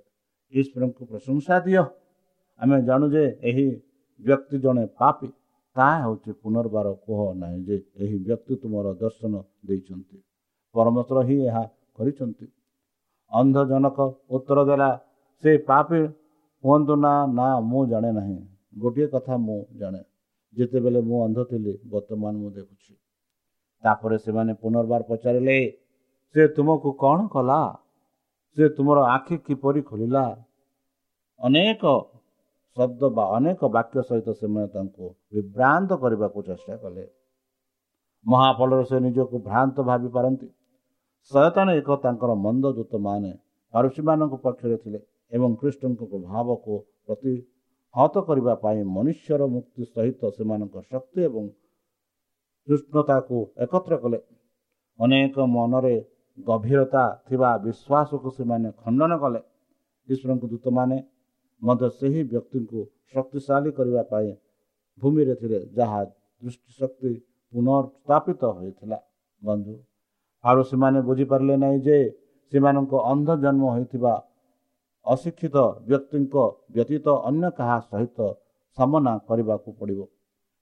ଈଶ୍ୱରଙ୍କୁ 0.54 1.04
ପ୍ରଶଂସା 1.06 1.56
ଦିଅ। 1.66 1.84
ଆମେ 2.60 2.78
ଜାଣୁ 2.82 3.06
ଯେ 3.10 3.24
ଏହି 3.42 3.68
ବ୍ୟକ୍ତି 4.20 4.58
ଜଣେ 4.60 4.84
ପାପୀ। 5.00 5.28
ତାହା 5.76 5.96
ହେଉଛି 6.04 6.32
ପୁନର୍ବାର 6.44 6.88
କୁହ 7.06 7.20
ନାହିଁ 7.34 7.60
ଯେ 7.68 7.76
ଏହି 8.04 8.18
ବ୍ୟକ୍ତି 8.28 8.54
ତୁମର 8.62 8.88
ଦର୍ଶନ 8.94 9.34
ଦେଇଛନ୍ତି। 9.68 10.18
ପରମେଶ୍ୱର 10.76 11.20
ହିଁ 11.28 11.38
ଏହା 11.50 11.64
କରିଛନ୍ତି। 11.98 12.46
ଅନ୍ଧଜନକ 13.32 13.98
ଉତ୍ତର 14.30 14.60
ଦେଲା 14.70 14.90
ସେ 15.44 15.52
ପାପୀ 15.68 16.00
ହୁଅନ୍ତୁ 16.64 16.94
ନା 17.04 17.14
ନା 17.38 17.48
ମୁଁ 17.70 17.82
ଜାଣେ 17.92 18.12
ନାହିଁ। 18.12 18.38
ଗୋଟିଏ 18.76 19.08
କଥା 19.14 19.34
ମୁଁ 19.48 19.60
ଜାଣେ। 19.80 20.02
ଯେତେବେଳେ 20.56 21.00
ମୁଁ 21.10 21.18
ଅନ୍ଧ 21.26 21.40
ଥିଲି 21.50 21.74
ବର୍ତ୍ତମାନ 21.92 22.34
ମୁଁ 22.42 22.50
ଦେଖୁଛି 22.58 22.94
ତାପରେ 23.84 24.18
ସେମାନେ 24.26 24.52
ପୁନର୍ବାର 24.62 25.02
ପଚାରିଲେ 25.10 25.58
ସେ 26.36 26.42
ତୁମକୁ 26.56 26.90
କ'ଣ 27.02 27.20
କଲା? 27.36 27.62
ସେ 28.58 28.64
ତୁମର 28.78 29.00
ଆଖି 29.16 29.36
କିପରି 29.48 29.82
ଖୋଲିଲା 29.90 30.24
ଅନେକ 31.42 31.84
ଶବ୍ଦ 32.78 33.02
ବା 33.16 33.24
ଅନେକ 33.38 33.62
ବାକ୍ୟ 33.76 33.98
ସହିତ 34.10 34.30
ସେମାନେ 34.40 34.68
ତାଙ୍କୁ 34.74 35.06
ବିଭ୍ରାନ୍ତ 35.34 35.92
କରିବାକୁ 36.04 36.40
ଚେଷ୍ଟା 36.48 36.76
କଲେ। 36.84 37.06
ମହାଫଳରେ 38.26 38.86
ସେ 38.90 38.98
ନିଜକୁ 39.06 39.36
ଭ୍ରାନ୍ତ 39.48 39.78
ଭାବି 39.90 40.10
ପାରନ୍ତି। 40.16 40.48
ଶୟତାନ 41.32 41.68
ଏକ 41.80 41.96
ତାଙ୍କର 42.04 42.32
ମନ୍ଦ 42.44 42.70
ଦୂତମାନେ 42.78 43.32
ପାରୁସୀମାନଙ୍କ 43.74 44.34
ପକ୍ଷରେ 44.46 44.78
ଥିଲେ 44.84 45.00
ଏବଂ 45.32 45.50
କୃଷ୍ଣଙ୍କ 45.62 46.02
ପ୍ରଭାବକୁ 46.12 46.74
ପ୍ରତିହତ 47.06 48.16
କରିବା 48.30 48.54
ପାଇଁ 48.64 48.80
ମନୁଷ୍ୟର 48.96 49.42
ମୁକ୍ତି 49.56 49.84
ସହିତ 49.94 50.22
ସେମାନଙ୍କ 50.38 50.76
ଶକ୍ତି 50.92 51.20
ଏବଂ 51.30 51.44
କୃଷ୍ଣତାକୁ 52.68 53.38
ଏକତ୍ର 53.66 53.94
କଲେ। 54.04 54.20
ଅନେକ 55.00 55.36
ମନରେ 55.56 55.96
ଗଭୀରତା 56.38 57.04
ଥିବା 57.28 57.50
ବିଶ୍ୱାସକୁ 57.66 58.30
ସେମାନେ 58.38 58.70
ଖଣ୍ଡନ 58.82 59.12
କଲେ। 59.24 59.42
ଈଶ୍ୱରଙ୍କ 60.08 60.44
ଦୂତମାନେ 60.54 60.98
ମଧ୍ୟ 61.62 61.86
ସେହି 62.00 62.22
ବ୍ୟକ୍ତିଙ୍କୁ 62.32 62.80
ଶକ୍ତିଶାଳୀ 63.12 63.70
କରିବା 63.78 64.04
ପାଇଁ 64.12 64.30
ଭୂମିରେ 65.02 65.36
ଥିଲେ 65.42 65.60
ଯାହା 65.78 66.00
ଦୃଷ୍ଟିଶକ୍ତି 66.42 67.12
ପୁନର୍ସ୍ଥାପିତ 67.54 68.42
ହୋଇଥିଲା। 68.58 68.98
ବନ୍ଧୁ 69.42 69.74
ଆଉ 70.44 70.60
ସେମାନେ 70.72 71.00
ବୁଝିପାରିଲେ 71.08 71.56
ନାହିଁ 71.64 71.80
ଯେ 71.88 71.98
ସେମାନଙ୍କ 72.52 72.94
ଅନ୍ଧ 73.12 73.30
ଜନ୍ମ 73.44 73.64
ହୋଇଥିବା 73.76 74.14
ଅଶିକ୍ଷିତ 75.06 75.58
ବ୍ୟକ୍ତିଙ୍କ 75.90 76.36
ବ୍ୟତୀତ 76.76 77.08
ଅନ୍ୟ 77.30 77.46
କାହା 77.58 77.78
ସହିତ 77.90 78.18
ସାମନା 78.78 79.14
କରିବାକୁ 79.28 79.70
ପଡ଼ିବ। 79.80 80.00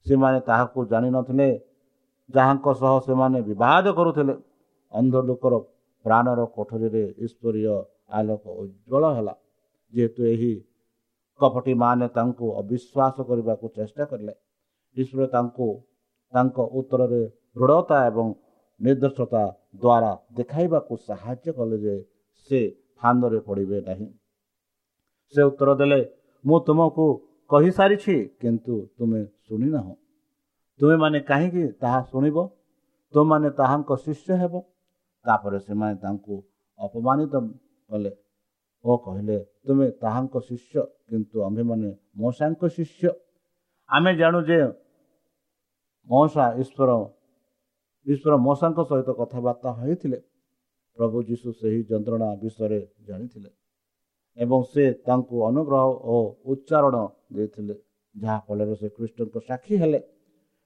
ସେମାନେ 0.06 0.40
ତାହାକୁ 0.50 0.80
ଜାଣିନଥିଲେ 0.92 1.50
ଯାହାଙ୍କ 2.30 2.68
ସହ 2.82 2.94
ସେମାନେ 3.08 3.40
ବିବାଦ 3.50 3.86
କରୁଥିଲେ। 3.98 4.36
ଅନ୍ଧ 4.94 5.16
ଲୋକର 5.30 5.54
ପ୍ରାଣର 6.06 6.40
କୋଠରୀରେ 6.56 7.04
ଈଶ୍ୱରୀୟ 7.26 7.76
ଆଲୋକ 8.18 8.44
ଉଜ୍ଜଳ 8.62 9.04
ହେଲା। 9.18 9.34
ଯେହେତୁ 9.94 10.22
ଏହି 10.34 10.54
କପଟିମାନେ 11.40 12.06
ତାଙ୍କୁ 12.18 12.46
ଅବିଶ୍ୱାସ 12.62 13.16
କରିବାକୁ 13.30 13.66
ଚେଷ୍ଟା 13.78 14.04
କଲେ 14.12 14.34
ଈଶ୍ୱର 14.96 15.24
ତାଙ୍କୁ 15.34 15.68
ତାଙ୍କ 16.34 16.58
ଉତ୍ତରରେ 16.80 17.22
ଦୃଢ଼ତା 17.56 17.98
ଏବଂ 18.10 18.28
ନିର୍ଦ୍ଦେଶତା 18.80 19.44
ଦ୍ୱାରା 19.82 20.12
ଦେଖାଇବାକୁ 20.38 20.94
ସାହାଯ୍ୟ 21.08 21.50
କଲେ 21.58 21.78
ଯେ 21.84 21.96
ସେ 22.44 22.60
ଫାନ୍ଦରେ 23.00 23.40
ପଡ଼ିବେ 23.48 23.80
ନାହିଁ। 23.88 24.08
ସେ 25.34 25.42
ଉତ୍ତର 25.50 25.70
ଦେଲେ 25.82 26.00
ମୁଁ 26.44 26.58
ତୁମକୁ 26.68 27.06
କହିସାରିଛି 27.50 28.16
କିନ୍ତୁ 28.42 28.76
ତୁମେ 28.98 29.22
ଶୁଣିନାହଁ। 29.46 29.94
ତୁମେମାନେ 30.80 31.20
କାହିଁକି 31.30 31.64
ତାହା 31.82 32.00
ଶୁଣିବ? 32.12 32.38
ତୁମମାନେ 33.14 33.50
ତାହାଙ୍କ 33.60 33.92
ଶିଷ୍ୟ 34.06 34.30
ହେବ 34.42 34.54
ତାପରେ 35.26 35.60
ସେମାନେ 35.60 35.96
ତାଙ୍କୁ 36.04 36.36
ଅପମାନିତ 36.80 37.34
କଲେ 37.90 38.12
ଓ 38.86 38.92
କହିଲେ 39.06 39.38
ତୁମେ 39.66 39.88
ତାହାଙ୍କ 40.04 40.36
ଶିଷ୍ୟ 40.50 40.76
କିନ୍ତୁ 41.10 41.38
ଆମ୍ଭେମାନେ 41.48 41.90
ମଶାଙ୍କ 42.22 42.62
ଶିଷ୍ୟ। 42.78 43.10
ଆମେ 43.90 44.12
ଜାଣୁ 44.22 44.40
ଯେ 44.50 44.60
ମଶା 46.10 46.46
ଈଶ୍ୱର 46.62 46.90
ଈଶ୍ୱର 48.08 48.34
ମଶାଙ୍କ 48.48 48.80
ସହିତ 48.90 49.10
କଥାବାର୍ତ୍ତା 49.20 49.70
ହୋଇଥିଲେ। 49.80 50.20
ପ୍ରଭୁ 50.98 51.18
ଯୀଶୁ 51.30 51.48
ସେହି 51.60 51.80
ଯନ୍ତ୍ରଣା 51.90 52.30
ବିଷୟରେ 52.42 52.80
ଜାଣିଥିଲେ 53.08 53.50
ଏବଂ 54.38 54.60
ସେ 54.72 54.84
ତାଙ୍କୁ 55.08 55.36
ଅନୁଗ୍ରହ 55.50 55.88
ଓ 56.14 56.16
ଉଚ୍ଚାରଣ 56.52 56.96
ଦେଇଥିଲେ 57.36 57.76
ଯାହାଫଳରେ 58.16 58.76
ସେ 58.82 58.88
କୃଷ୍ଣଙ୍କ 58.96 59.36
ସାକ୍ଷୀ 59.50 59.76
ହେଲେ। 59.82 60.00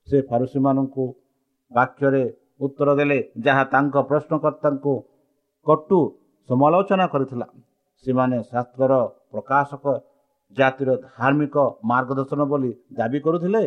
ସେ 0.08 0.18
ଫାରୁସୀମାନଙ୍କୁ 0.30 1.06
ବାକ୍ୟରେ 1.72 2.24
ଉତ୍ତର 2.60 2.90
ଦେଲେ 3.00 3.18
ଯାହା 3.46 3.64
ତାଙ୍କ 3.74 3.96
ପ୍ରଶ୍ନକର୍ତ୍ତାଙ୍କୁ 4.10 4.94
କଟୁ 5.68 6.00
ସମାଲୋଚନା 6.50 7.06
କରିଥିଲା। 7.14 7.48
ସେମାନେ 8.06 8.38
ଶାସ୍ତ୍ରର 8.52 8.94
ପ୍ରକାଶକ 9.32 9.86
ଜାତିର 10.58 10.90
ଧାର୍ମିକ 11.10 11.56
ମାର୍ଗଦର୍ଶନ 11.90 12.42
ବୋଲି 12.52 12.72
ଦାବି 12.94 13.20
କରୁଥିଲେ 13.26 13.64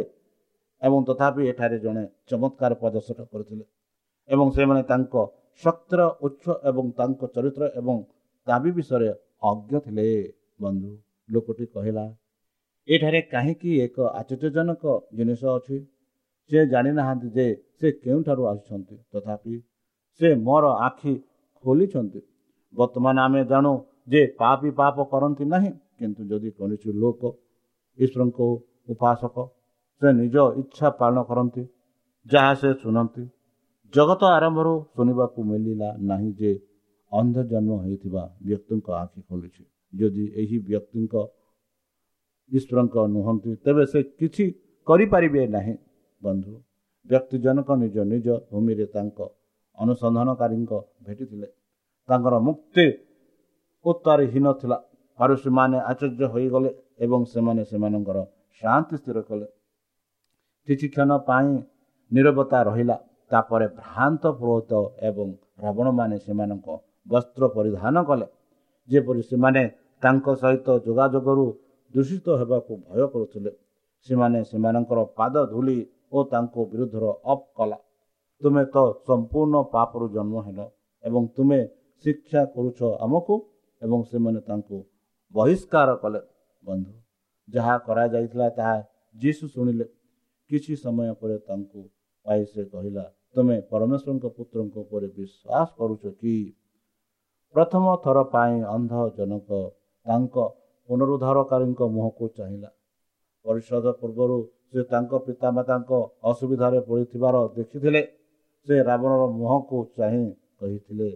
ଏବଂ 0.83 1.01
ତଥାପି 1.09 1.43
ଏଠାରେ 1.51 1.79
ଜଣେ 1.85 2.05
ଚମତ୍କାର 2.31 2.73
ପ୍ରଦର୍ଶନ 2.83 3.19
କରିଥିଲେ 3.33 3.65
ଏବଂ 4.29 4.47
ସେମାନେ 4.57 4.83
ତାଙ୍କ 4.91 5.15
ଶକ୍ତିର 5.63 6.01
ଉତ୍ସ 6.27 6.47
ଏବଂ 6.71 6.85
ତାଙ୍କ 6.99 7.21
ଚରିତ୍ର 7.35 7.65
ଏବଂ 7.81 7.97
ଦାବି 8.47 8.71
ବିଷୟରେ 8.77 9.09
ଅଜ୍ଞ 9.51 9.73
ଥିଲେ। 9.87 10.07
ବନ୍ଧୁ 10.61 10.91
ଲୋକଟି 11.29 11.65
କହିଲା 11.75 12.05
ଏଠାରେ 12.89 13.21
କାହିଁକି 13.33 13.71
ଏକ 13.87 13.97
ଆଶ୍ଚର୍ଯ୍ୟଜନକ 14.21 14.85
ଜିନିଷ 15.17 15.43
ଅଛି? 15.57 15.77
ସେ 16.51 16.59
ଜାଣିନାହାନ୍ତି 16.67 17.29
ଯେ 17.37 17.47
ସେ 17.79 17.87
କେଉଁଠାରୁ 18.03 18.43
ଆସୁଛନ୍ତି। 18.53 18.97
ତଥାପି 19.13 19.55
ସେ 20.21 20.29
ମୋର 20.47 20.65
ଆଖି 20.87 21.13
ଖୋଲିଛନ୍ତି। 21.65 22.21
ବର୍ତ୍ତମାନ 22.75 23.17
ଆମେ 23.27 23.43
ଜାଣୁ 23.53 23.73
ଯେ 24.09 24.23
ପାପି 24.41 24.71
ପାପ 24.81 24.97
କରନ୍ତି 25.13 25.45
ନାହିଁ। 25.55 25.73
କିନ୍ତୁ 25.99 26.23
ଯଦି 26.31 26.49
କୌଣସି 26.59 26.91
ଲୋକ 27.03 27.23
ଈଶ୍ୱରଙ୍କୁ 27.99 28.47
ଉପାସକ 28.89 29.37
ସେ 30.03 30.09
ନିଜ 30.21 30.37
ଇଚ୍ଛା 30.61 30.89
ପାଳନ 31.01 31.19
କରନ୍ତି 31.29 31.63
ଯାହା 32.27 32.53
ସେ 32.61 32.71
ଶୁଣନ୍ତି। 32.83 33.23
ଜଗତ 33.95 34.23
ଆରମ୍ଭରୁ 34.37 34.73
ଶୁଣିବାକୁ 34.95 35.41
ମିଳିଲା 35.51 35.89
ନାହିଁ 36.11 36.31
ଯେ 36.41 36.53
ଅନ୍ଧ 37.13 37.37
ଜନ୍ମ 37.51 37.71
ହୋଇଥିବା 37.83 38.23
ବ୍ୟକ୍ତିଙ୍କ 38.49 38.87
ଆଖି 39.03 39.21
ଖୋଲୁଛି। 39.29 39.63
ଯଦି 39.93 40.25
ଏହି 40.41 40.57
ବ୍ୟକ୍ତିଙ୍କ 40.69 41.15
ଈଶ୍ୱରଙ୍କ 42.51 42.97
ନୁହନ୍ତି 43.15 43.51
ତେବେ 43.65 43.85
ସେ 43.93 43.99
କିଛି 44.21 44.45
କରିପାରିବେ 44.87 45.43
ନାହିଁ। 45.57 45.75
ବନ୍ଧୁ 46.23 46.53
ବ୍ୟକ୍ତି 47.11 47.37
ଜଣକ 47.45 47.69
ନିଜ 47.83 47.97
ନିଜ 48.13 48.27
ଭୂମିରେ 48.51 48.87
ତାଙ୍କ 48.95 49.19
ଅନୁସନ୍ଧାନକାରୀଙ୍କ 49.79 50.73
ଭେଟିଥିଲେ। 51.07 51.49
ତାଙ୍କର 52.09 52.35
ମୁକ୍ତି 52.49 52.87
ଉତ୍ତରହୀନ 53.85 54.47
ଥିଲା। 54.61 54.79
ଫାରୁସୀମାନେ 55.19 55.79
ଆଶ୍ଚର୍ଯ୍ୟ 55.91 56.27
ହୋଇଗଲେ 56.35 56.71
ଏବଂ 57.05 57.21
ସେମାନେ 57.33 57.63
ସେମାନଙ୍କର 57.71 58.19
ଶାନ୍ତି 58.63 58.95
ସ୍ଥିର 59.01 59.19
କଲେ। 59.29 59.47
କିଛି 60.69 60.87
କ୍ଷଣ 60.95 61.11
ପାଇଁ 61.29 61.51
ନିରବତା 62.11 62.59
ରହିଲା। 62.69 62.97
ତାପରେ 63.31 63.67
ଭ୍ରାନ୍ତ 63.79 64.23
ପୁରୋହିତ 64.39 64.73
ଏବଂ 65.09 65.29
ରାବଣମାନେ 65.65 66.17
ସେମାନଙ୍କ 66.25 66.67
ବସ୍ତ୍ର 67.07 67.43
ପରିଧାନ 67.57 67.97
କଲେ। 68.09 68.27
ଯେପରି 68.89 69.23
ସେମାନେ 69.31 69.63
ତାଙ୍କ 70.03 70.27
ସହିତ 70.43 70.69
ଯୋଗାଯୋଗରୁ 70.87 71.47
ଦୂଷିତ 71.95 72.27
ହେବାକୁ 72.41 72.73
ଭୟ 72.87 73.01
କରୁଥିଲେ 73.13 73.51
ସେମାନେ 74.07 74.39
ସେମାନଙ୍କର 74.51 75.01
ପାଦ 75.19 75.35
ଧୂଳି 75.53 75.77
ଓ 76.13 76.19
ତାଙ୍କ 76.33 76.55
ବିରୁଦ୍ଧର 76.71 77.05
ଅପ୍ 77.33 77.47
କଲା। 77.59 77.79
ତୁମେ 78.43 78.63
ତ 78.75 78.77
ସମ୍ପୂର୍ଣ୍ଣ 79.07 79.57
ପାପରୁ 79.75 80.07
ଜନ୍ମ 80.17 80.35
ହେଲ 80.47 80.61
ଏବଂ 81.05 81.23
ତୁମେ 81.37 81.61
ଶିକ୍ଷା 82.05 82.43
କରୁଛ 82.55 82.81
ଆମକୁ 83.05 83.35
ଏବଂ 83.83 83.99
ସେମାନେ 84.11 84.41
ତାଙ୍କୁ 84.49 84.77
ବହିଷ୍କାର 85.35 85.91
କଲେ। 86.03 86.21
ବନ୍ଧୁ 86.65 86.93
ଯାହା 87.49 87.75
କରାଯାଇଥିଲା 87.87 88.49
ତାହା 88.59 88.77
ଯୀଶୁ 89.15 89.45
ଶୁଣିଲେ। 89.55 89.87
କିଛି 90.51 90.77
ସମୟ 90.77 91.15
ପରେ 91.21 91.37
ତାଙ୍କୁ 91.39 91.83
ପାଇ 92.27 92.45
ସେ 92.45 92.65
କହିଲା 92.65 93.05
ତୁମେ 93.35 93.57
ପରମେଶ୍ୱରଙ୍କ 93.71 94.27
ପୁତ୍ରଙ୍କ 94.37 94.77
ଉପରେ 94.79 95.09
ବିଶ୍ୱାସ 95.09 95.69
କରୁଛ 95.79 96.03
କି? 96.21 96.37
ପ୍ରଥମ 97.55 97.95
ଥର 98.05 98.25
ପାଇଁ 98.35 98.57
ଅନ୍ଧ 98.75 98.93
ଜନକ 99.17 99.61
ତାଙ୍କ 100.07 100.37
ପୁନରୁଦ୍ଧାରକାରୀଙ୍କ 100.89 101.89
ମୁହଁକୁ 101.89 102.29
ଚାହିଁଲା। 102.37 102.71
ପରିଷଦ 103.45 103.93
ପୂର୍ବରୁ 104.01 104.39
ସେ 104.71 104.85
ତାଙ୍କ 104.85 105.13
ପିତାମାତାଙ୍କ 105.27 105.93
ଅସୁବିଧାରେ 106.25 106.81
ପଡ଼ିଥିବାର 106.81 107.37
ଦେଖିଥିଲେ। 107.57 108.03
ସେ 108.67 108.75
ରାବଣର 108.83 109.23
ମୁହଁକୁ 109.33 109.79
ଚାହିଁ 109.97 110.27
କହିଥିଲେ 110.61 111.11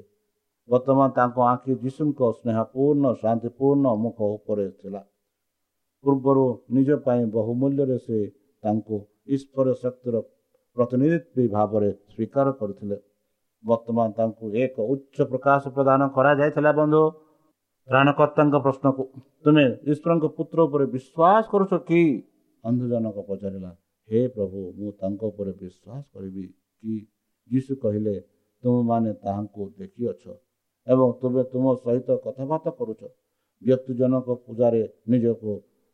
ବର୍ତ୍ତମାନ 0.69 1.09
ତାଙ୍କ 1.19 1.37
ଆଖି 1.49 1.73
ଯୀଶୁଙ୍କ 1.83 2.21
ସ୍ନେହପୂର୍ଣ୍ଣ 2.33 3.13
ଶାନ୍ତିପୂର୍ଣ୍ଣ 3.23 3.87
ମୁଖ 4.03 4.19
ଉପରେ 4.33 4.67
ଥିଲା। 4.81 5.01
ପୂର୍ବରୁ 6.05 6.45
ନିଜ 6.71 6.99
ପାଇଁ 7.07 7.23
ବହୁମୂଲ୍ୟରେ 7.37 7.97
ସେ 7.99 8.19
ତାଙ୍କୁ 8.63 8.99
ଈଶ୍ୱର 9.29 9.69
ଶକ୍ତିର 9.83 10.17
ପ୍ରତିନିଧିତ୍ୱ 10.77 11.53
ଭାବରେ 11.55 11.91
ସ୍ୱୀକାର 12.13 12.47
କରିଥିଲେ। 12.61 12.97
ବର୍ତ୍ତମାନ 13.65 14.09
ତାଙ୍କୁ 14.19 14.45
ଏକ 14.65 14.77
ଉଚ୍ଚ 14.93 15.17
ପ୍ରକାଶ 15.33 15.63
ପ୍ରଦାନ 15.77 16.01
କରାଯାଇଥିଲା 16.17 16.71
ବନ୍ଧୁ। 16.81 17.03
ତ୍ରାଣକର୍ତ୍ତାଙ୍କ 17.89 18.57
ପ୍ରଶ୍ନକୁ 18.65 19.03
ତୁମେ 19.45 19.65
ଈଶ୍ୱରଙ୍କ 19.93 20.25
ପୁତ୍ର 20.37 20.59
ଉପରେ 20.69 20.85
ବିଶ୍ୱାସ 20.95 21.45
କରୁଛ 21.53 21.73
କି? 21.89 22.03
ଅନ୍ଧଜନକ 22.65 23.17
ପଚାରିଲା 23.29 23.71
ହେ 24.09 24.21
ପ୍ରଭୁ 24.35 24.59
ମୁଁ 24.79 24.91
ତାଙ୍କ 25.01 25.21
ଉପରେ 25.31 25.53
ବିଶ୍ୱାସ 25.63 26.03
କରିବି 26.15 26.45
କି? 26.83 26.95
ଯୀଶୁ 27.51 27.73
କହିଲେ 27.83 28.15
ତୁମମାନେ 28.65 29.11
ତାହାଙ୍କୁ 29.23 29.63
ଦେଖିଅଛ 29.81 30.25
ଏବଂ 30.87 31.09
ତୁମେ 31.21 31.43
ତୁମ 31.53 31.65
ସହିତ 31.83 32.09
କଥାବାର୍ତ୍ତା 32.25 32.71
କରୁଛ। 32.79 33.01
ବ୍ୟକ୍ତି 33.63 33.93
ଜଣକ 34.01 34.27
ପୂଜାରେ 34.45 34.83
ନିଜକୁ 35.11 35.53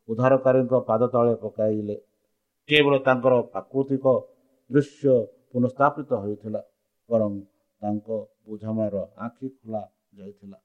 ଉଦ୍ଧାରକାରୀଙ୍କ 0.09 0.73
ପାଦ 0.89 1.01
ତଳେ 1.13 1.33
ପକାଇଲେ। 1.43 1.95
କେବଳ 2.69 2.93
ତାଙ୍କର 3.07 3.33
ପ୍ରାକୃତିକ 3.53 4.05
ଦୃଶ୍ୟ 4.69 5.15
ପୁନଃସ୍ଥାପିତ 5.51 6.09
ହୋଇଥିଲା 6.23 6.61
ବରଂ 7.09 7.31
ତାଙ୍କ 7.81 8.07
ବୁଝାମଣାର 8.47 8.95
ଆଖି 9.25 9.47
ଖୋଲା 9.57 9.81
ଯାଇଥିଲା। 10.17 10.57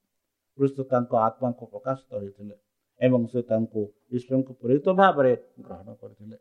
କୃଷ୍ଣ 0.58 0.78
ତାଙ୍କ 0.92 1.12
ଆତ୍ମାକୁ 1.26 1.62
ପ୍ରକାଶିତ 1.72 2.10
ହୋଇଥିଲେ 2.20 2.54
ଏବଂ 3.00 3.20
ସେ 3.32 3.40
ତାଙ୍କୁ 3.50 3.80
ଈଶ୍ୱରଙ୍କ 4.16 4.48
ପ୍ରେରିତ 4.60 4.86
ଭାବରେ 5.00 5.32
ଗ୍ରହଣ 5.66 5.88
କରିଥିଲେ। 6.00 6.36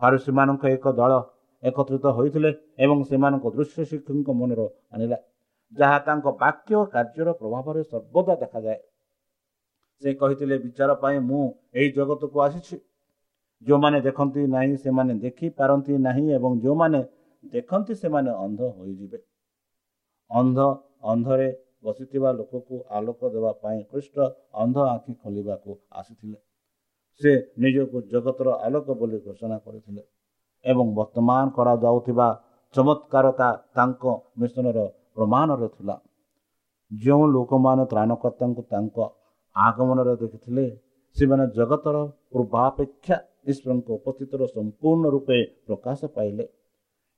ଫାରୁସୀମାନଙ୍କ 0.00 0.62
ଏକ 0.76 0.84
ଦଳ 1.00 1.12
ଏକତ୍ରିତ 1.62 2.06
ହୋଇଥିଲେ 2.16 2.50
ଏବଂ 2.84 2.98
ସେମାନଙ୍କ 3.10 3.44
ଦୃଶ୍ୟ 3.56 3.84
ଶିକ୍ଷକଙ୍କ 3.90 4.28
ମନର 4.40 4.60
ଆଣିଲା 4.94 5.18
ଯାହା 5.72 5.98
ତାଙ୍କ 6.06 6.26
ବାକ୍ୟ 6.42 6.72
କାର୍ଯ୍ୟର 6.94 7.28
ପ୍ରଭାବରେ 7.40 7.80
ସର୍ବଦା 7.90 8.34
ଦେଖାଯାଏ। 8.42 8.80
ସେ 10.02 10.08
କହିଥିଲେ 10.20 10.56
ବିଚାର 10.64 10.90
ପାଇଁ 11.02 11.18
ମୁଁ 11.28 11.44
ଏହି 11.78 11.88
ଜଗତକୁ 11.98 12.36
ଆସିଛି। 12.46 12.76
ଯେଉଁମାନେ 13.66 13.98
ଦେଖନ୍ତି 14.00 14.42
ନାହିଁ 14.46 14.76
ସେମାନେ 14.76 15.12
ଦେଖିପାରନ୍ତି 15.14 15.92
ନାହିଁ 15.98 16.24
ଏବଂ 16.32 16.52
ଯେଉଁମାନେ 16.60 17.00
ଦେଖନ୍ତି 17.52 17.94
ସେମାନେ 17.94 18.30
ଅନ୍ଧ 18.44 18.60
ହୋଇଯିବେ। 18.76 19.18
ଅନ୍ଧ 20.30 20.58
ଅନ୍ଧରେ 21.02 21.48
ବସିଥିବା 21.84 22.30
ଲୋକକୁ 22.32 22.76
ଆଲୋକ 22.90 23.20
ଦେବା 23.34 23.52
ପାଇଁ 23.62 23.78
କୃଷ୍ଣ 23.90 24.18
ଅନ୍ଧ 24.54 24.76
ଆଖି 24.86 25.12
ଖୋଲିବାକୁ 25.22 25.70
ଆସିଥିଲେ। 25.90 26.38
ସେ 27.20 27.32
ନିଜକୁ 27.58 27.96
ଜଗତର 28.12 28.48
ଆଲୋକ 28.66 28.86
ବୋଲି 28.94 29.18
ଘୋଷଣା 29.18 29.58
କରିଥିଲେ 29.58 30.02
ଏବଂ 30.64 30.86
ବର୍ତ୍ତମାନ 30.94 31.44
କରାଯାଉଥିବା 31.56 32.28
ଚମତ୍କାରତା 32.74 33.48
ତାଙ୍କ 33.74 34.04
ମିଶନର 34.38 34.78
ପ୍ରମାଣରେ 35.14 35.68
ଥିଲା। 35.68 35.96
ଯେଉଁ 36.90 37.24
ଲୋକମାନେ 37.26 37.84
ତ୍ରାଣକର୍ତ୍ତାଙ୍କୁ 37.84 38.62
ତାଙ୍କ 38.72 38.96
ଆଗମନରେ 39.56 40.14
ଦେଖିଥିଲେ 40.16 40.66
ସେମାନେ 41.16 41.44
ଜଗତର 41.56 41.96
ପୂର୍ବାପେକ୍ଷା 42.32 43.16
ଈଶ୍ୱରଙ୍କ 43.50 43.88
ଉପସ୍ଥିତିର 43.98 44.42
ସମ୍ପୂର୍ଣ୍ଣ 44.46 45.04
ରୂପେ 45.14 45.38
ପ୍ରକାଶ 45.66 46.00
ପାଇଲେ। 46.16 46.44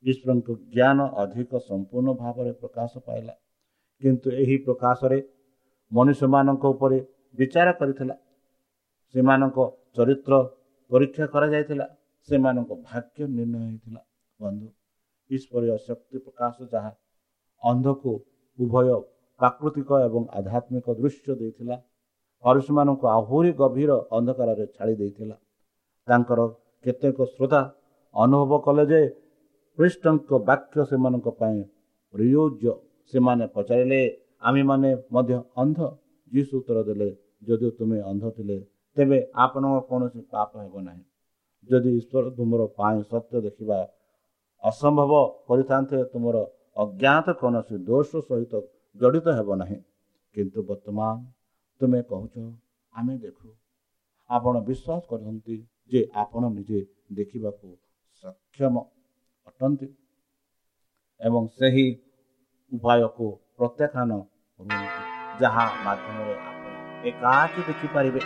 ଈଶ୍ୱରଙ୍କ 0.05 0.49
ଜ୍ଞାନ 0.75 0.99
ଅଧିକ 1.23 1.51
ସମ୍ପୂର୍ଣ୍ଣ 1.69 2.09
ଭାବରେ 2.23 2.53
ପ୍ରକାଶ 2.53 2.93
ପାଇଲା। 3.07 3.35
କିନ୍ତୁ 4.03 4.29
ଏହି 4.43 4.57
ପ୍ରକାଶରେ 4.67 5.19
ମନୁଷ୍ୟମାନଙ୍କ 5.93 6.65
ଉପରେ 6.75 6.99
ବିଚାର 7.39 7.69
କରିଥିଲା। 7.81 8.15
ସେମାନଙ୍କ 9.15 9.59
ଚରିତ୍ର 9.97 10.33
ପରୀକ୍ଷା 10.91 11.27
କରାଯାଇଥିଲା। 11.27 11.87
ସେମାନଙ୍କ 12.29 12.71
ଭାଗ୍ୟ 12.89 13.21
ନିର୍ଣ୍ଣୟ 13.29 13.63
ହୋଇଥିଲା। 13.65 14.01
ବନ୍ଧୁ 14.41 14.69
ଈଶ୍ୱରୀୟ 15.31 15.77
ଶକ୍ତି 15.87 16.17
ପ୍ରକାଶ 16.19 16.57
ଯାହା 16.73 16.93
ଅନ୍ଧକୁ 17.63 18.13
ଉଭୟ 18.59 18.89
ପ୍ରାକୃତିକ 19.41 19.91
ଏବଂ 20.07 20.23
ଆଧ୍ୟାତ୍ମିକ 20.39 20.87
ଦୃଶ୍ୟ 21.01 21.29
ଦେଇଥିଲା 21.41 21.77
ପରୁଷମାନଙ୍କୁ 22.45 23.07
ଆହୁରି 23.17 23.51
ଗଭୀର 23.61 23.91
ଅନ୍ଧକାରରେ 24.17 24.65
ଛାଡ଼ି 24.77 24.95
ଦେଇଥିଲା। 25.01 25.37
ତାଙ୍କର 26.09 26.41
କେତେକ 26.85 27.19
ଶ୍ରୋତା 27.35 27.61
ଅନୁଭବ 28.15 28.53
କଲେ 28.67 28.85
ଯେ 28.91 29.01
ଖ୍ରୀଷ୍ଟଙ୍କ 29.79 30.31
ବାକ୍ୟ 30.49 30.77
ସେମାନଙ୍କ 30.91 31.27
ପାଇଁ 31.41 31.59
ପ୍ରୟୋଜ୍ୟ। 32.15 32.73
ସେମାନେ 33.13 33.45
ପଚାରିଲେ 33.55 34.01
ଆମେମାନେ 34.49 34.91
ମଧ୍ୟ 35.15 35.37
ଅନ୍ଧ? 35.63 35.79
ଯୀଶୁ 36.33 36.53
ଉତ୍ତର 36.61 36.79
ଦେଲେ 36.89 37.09
ଯଦି 37.49 37.69
ତୁମେ 37.79 37.99
ଅନ୍ଧ 38.11 38.25
ଥିଲେ 38.37 38.57
ତେବେ 38.97 39.19
ଆପଣଙ୍କ 39.45 39.77
କୌଣସି 39.89 40.21
ପାପ 40.33 40.51
ହେବ 40.65 40.75
ନାହିଁ। 40.89 41.03
ଯଦି 41.69 41.91
ଈଶ୍ୱର 42.01 42.27
ତୁମର 42.37 42.63
ପାଇଁ 42.79 42.99
ସତ୍ୟ 43.11 43.37
ଦେଖିବା 43.47 43.79
ଅସମ୍ଭବ 44.63 45.13
କରିଥାନ୍ତେ 45.49 45.99
ତୁମର 46.13 46.37
ଅଜ୍ଞାତ 46.83 47.27
କୌଣସି 47.41 47.75
ଦୋଷ 47.89 48.11
ସହିତ 48.29 48.53
ଜଡ଼ିତ 48.97 49.27
ହେବ 49.39 49.49
ନାହିଁ। 49.61 49.79
କିନ୍ତୁ 50.35 50.59
ବର୍ତ୍ତମାନ 50.69 51.15
ତୁମେ 51.81 52.01
କହୁଛ 52.11 52.35
ଆମେ 52.93 53.15
ଦେଖୁ। 53.19 53.49
ଆପଣ 54.31 54.55
ବିଶ୍ୱାସ 54.69 55.03
କରନ୍ତି 55.11 55.57
ଯେ 55.93 56.01
ଆପଣ 56.23 56.43
ନିଜେ 56.57 56.81
ଦେଖିବାକୁ 57.13 57.69
ସକ୍ଷମ 58.25 58.75
ଅଟନ୍ତି 59.47 59.89
ଏବଂ 61.21 61.43
ସେହି 61.59 61.87
ଉପାୟକୁ 62.73 63.27
ପ୍ରତ୍ୟାଖ୍ୟାନ 63.57 64.11
କରନ୍ତି 64.61 65.03
ଯାହା 65.43 65.65
ମାଧ୍ୟମରେ 65.85 66.35
ଆପଣ 66.49 66.73
ଏକାକି 67.11 67.61
ଦେଖିପାରିବେ। 67.69 68.21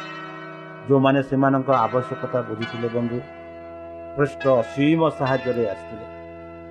ଯେଉଁମାନେ 0.88 1.20
ସେମାନଙ୍କ 1.30 1.70
ଆବଶ୍ୟକତା 1.86 2.38
ବୁଝିଥିଲେ 2.48 2.88
ବନ୍ଧୁ 2.94 3.18
ପୃଷ୍ଠ 4.16 4.42
ଅସୀମ 4.62 5.00
ସାହାଯ୍ୟରେ 5.18 5.64
ଆସିଥିଲେ 5.72 6.06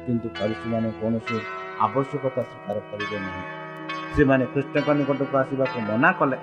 କିନ୍ତୁ 0.06 0.28
ପରିସୀମାନେ 0.40 0.90
କୌଣସି 1.00 1.38
ଆବଶ୍ୟକତା 1.86 2.42
ସ୍ୱୀକାର 2.50 2.78
କରିବେ 2.90 3.18
ନାହିଁ। 3.26 3.67
ସେମାନେ 4.15 4.46
କୃଷ୍ଣଙ୍କ 4.54 4.89
ନିକଟକୁ 5.00 5.36
ଆସିବାକୁ 5.41 5.78
ମନା 5.88 6.10
କଲେ 6.20 6.38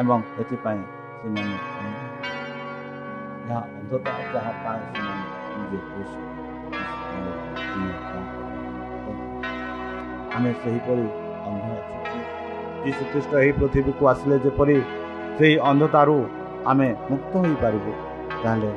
ଏବଂ 0.00 0.18
ଏଥିପାଇଁ 0.40 0.82
ସେମାନେ 1.18 1.56
ଯାହା 3.46 3.62
ଅନ୍ଧତା 3.78 4.12
ଯାହା 4.34 4.52
ପାଇଁ 4.62 4.80
ସେମାନେ 4.90 5.24
ନିଜେ 5.60 5.78
ଆମେ 10.34 10.50
ସେହିପରି 10.62 11.04
ଅନ୍ଧ 11.48 11.66
ଅଛୁ 11.74 12.18
ଯୀଶୁଖ୍ରୀଷ୍ଟ 12.84 13.32
ଏହି 13.42 13.52
ପୃଥିବୀକୁ 13.58 14.02
ଆସିଲେ 14.12 14.36
ଯେପରି 14.44 14.76
ସେହି 15.38 15.54
ଅନ୍ଧତାରୁ 15.70 16.16
ଆମେ 16.66 16.88
ମୁକ୍ତ 17.10 17.32
ହୋଇପାରିବୁ 17.44 17.92
ତାହେଲେ 18.42 18.70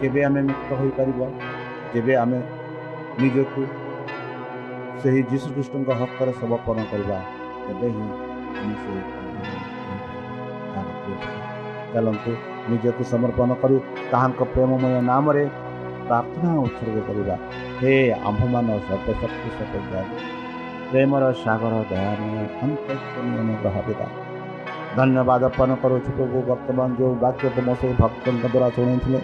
କେବେ 0.00 0.20
ଆମେ 0.28 0.40
ମୁକ୍ତ 0.48 0.70
ହୋଇପାରିବା 0.80 1.26
ଯେବେ 1.94 2.14
ଆମେ 2.16 2.38
ନିଜକୁ 3.20 3.62
ସେହି 5.04 5.22
ଯୀଶୁଖ୍ରୀଷ୍ଟଙ୍କ 5.30 5.94
ହସ୍ତରେ 6.00 6.32
ସମର୍ପଣ 6.36 6.84
କରିବା 6.90 7.16
ତେବେ 7.64 7.88
ହିଁ 7.96 8.04
ଆମେ 8.58 8.74
ସେହି 8.82 9.02
ଚାଲନ୍ତୁ 11.92 12.32
ନିଜକୁ 12.70 13.04
ସମର୍ପଣ 13.10 13.56
କରି 13.62 13.76
ତାହାଙ୍କ 14.12 14.40
ପ୍ରେମମୟ 14.54 14.94
ନାମରେ 15.10 15.44
ପ୍ରାର୍ଥନା 16.06 16.54
ଉତ୍ସର୍ଗ 16.62 17.04
କରିବା 17.08 17.36
ହେ 17.80 17.94
ଆମ୍ଭମାନ 18.30 18.78
ସର୍ବଶକ୍ତି 18.88 19.48
ସତ୍ୟାଜ୍ଞାନୀ 19.58 20.16
ପ୍ରେମର 20.90 21.30
ସାଗର 21.44 21.84
ଦୟାମୟ 21.92 22.34
ଅନୁଗ୍ରହ 23.20 23.78
ପିତା 23.86 24.08
ଧନ୍ୟବାଦ 24.96 25.40
ଅର୍ପଣ 25.44 25.70
କରୁଛୁ 25.82 26.10
ପ୍ରଭୁ 26.18 26.44
ବର୍ତ୍ତମାନ 26.50 26.88
ଯେଉଁ 26.98 27.14
ବାକ୍ୟ 27.22 27.54
ତୁମ 27.56 27.68
ସେହି 27.80 27.94
ଭକ୍ତଙ୍କ 28.02 28.44
ଦ୍ୱାରା 28.46 28.68
ଶୁଣିଥିଲେ 28.76 29.20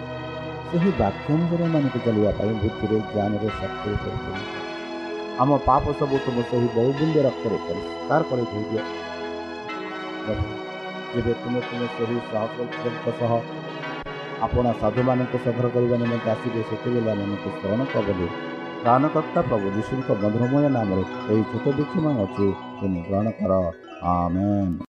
ସେହି 0.69 0.89
ବାକ୍ୟ 0.99 1.27
ଅନୁସାରେ 1.35 1.63
ଏମାନଙ୍କୁ 1.69 1.99
ଚାଲିବା 2.05 2.31
ପାଇଁ 2.39 2.51
ବୁଦ୍ଧିରେ 2.61 2.97
ଜ୍ଞାନରେ 3.11 3.47
ଶକ୍ତିରେ 3.59 3.95
ପରିପୂର୍ଣ୍ଣ 4.01 4.60
ଆମ 5.41 5.57
ପାପ 5.65 5.93
ସବୁ 5.99 6.17
ତୁମ 6.25 6.41
ସେହି 6.49 6.67
ବହୁମୂଲ୍ୟ 6.75 7.21
ରକ୍ତରେ 7.25 7.57
ପରିଷ୍କାର 7.67 8.21
କରି 8.29 8.43
ଧୋଇଦିଅ 8.49 8.83
ପ୍ରଭୁ 10.23 10.45
ଯେବେ 11.13 11.33
ତୁମେ 11.41 11.61
ତୁମେ 11.69 11.87
ସେହି 11.95 12.17
ସହସ୍ରଙ୍କ 12.27 13.13
ସହ 13.19 13.31
ଆପଣା 14.47 14.71
ସାଧୁମାନଙ୍କୁ 14.81 15.37
ସଘର 15.45 15.71
କରିବା 15.73 15.97
ନିମନ୍ତେ 16.03 16.29
ଆସିବେ 16.33 16.61
ସେତେବେଳେ 16.69 17.09
ଆମମାନଙ୍କୁ 17.13 17.49
ସ୍ମରଣ 17.55 17.81
କର 17.93 18.03
ବୋଲି 18.09 18.27
ପ୍ରାଣକର୍ତ୍ତା 18.83 19.41
ପ୍ରଭୁ 19.49 19.73
ଯୀଶୁଙ୍କ 19.75 20.09
ମଧୁରମୟ 20.21 20.69
ନାମରେ 20.77 21.03
ଏହି 21.29 21.43
ଛୋଟ 21.51 21.65
ବିକ୍ଷମ 21.77 22.05
ଅଛି। 22.23 22.47
ତୁମେ 22.79 22.99
ଗ୍ରହଣ 23.07 23.27
କର। 23.39 23.51
ଆମେନ୍। 24.11 24.90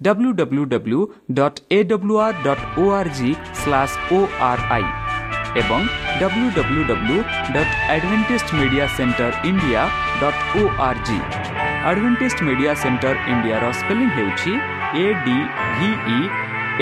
W 0.00 0.32
W 0.38 0.64
W 0.72 0.98
dot 1.36 1.60
A 1.72 1.78
W 1.90 2.16
R 2.24 2.36
dot 2.44 2.64
O 2.78 2.82
R 2.96 3.08
G 3.18 3.30
slash 3.60 3.94
O 4.12 4.18
R 4.48 4.62
I 4.74 4.84
ଏବଂ 5.60 5.86
W 6.20 6.50
W 6.56 6.82
W 6.90 7.16
dot 7.54 7.72
advantage 7.94 8.52
media 8.58 8.86
centre 8.96 9.32
India 9.50 9.86
dot 10.20 10.42
O 10.58 10.62
R 10.88 11.00
G 11.08 11.18
advantage 11.84 12.42
media 12.48 12.74
centre 12.82 13.14
ଇଣ୍ଡିଆର 13.32 13.64
ସ୍ପେଲିଂ 13.80 14.10
ହେଉଛି 14.18 14.52
A 15.00 15.06
D 15.24 15.38
V E 15.78 16.20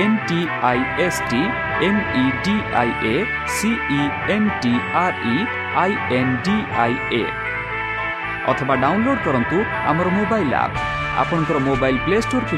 N 0.04 0.18
T 0.28 0.40
I 0.70 0.80
S 1.04 1.20
T 1.30 1.40
M 1.86 2.00
E 2.16 2.24
D 2.44 2.56
I 2.80 2.90
A 3.06 3.14
C E 3.54 4.02
N 4.34 4.50
T 4.62 4.74
R 5.04 5.24
E 5.28 5.36
I 5.84 5.96
N 6.18 6.36
D 6.44 6.58
I 6.84 6.94
A 7.20 7.24
ଅଥବା 8.50 8.74
download 8.84 9.24
କରନ୍ତୁ 9.26 9.58
ଆମର 9.86 10.08
mobile 10.18 10.54
app 10.60 10.95
आपणकर 11.20 11.58
mobile 11.66 11.98
play 12.04 12.20
store 12.22 12.42
को 12.50 12.56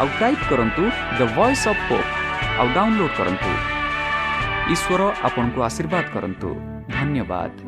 आउ 0.00 0.06
type 0.20 0.48
करतु 0.50 0.88
the 1.18 1.30
voice 1.36 1.66
पोप 1.66 1.90
hope 1.90 2.58
आउ 2.60 2.74
download 2.74 3.10
करतु 3.18 3.52
ईश्वर 4.72 5.00
आपण 5.28 5.60
आशीर्वाद 5.62 6.10
करतु 6.14 6.54
धन्यवाद 6.90 7.63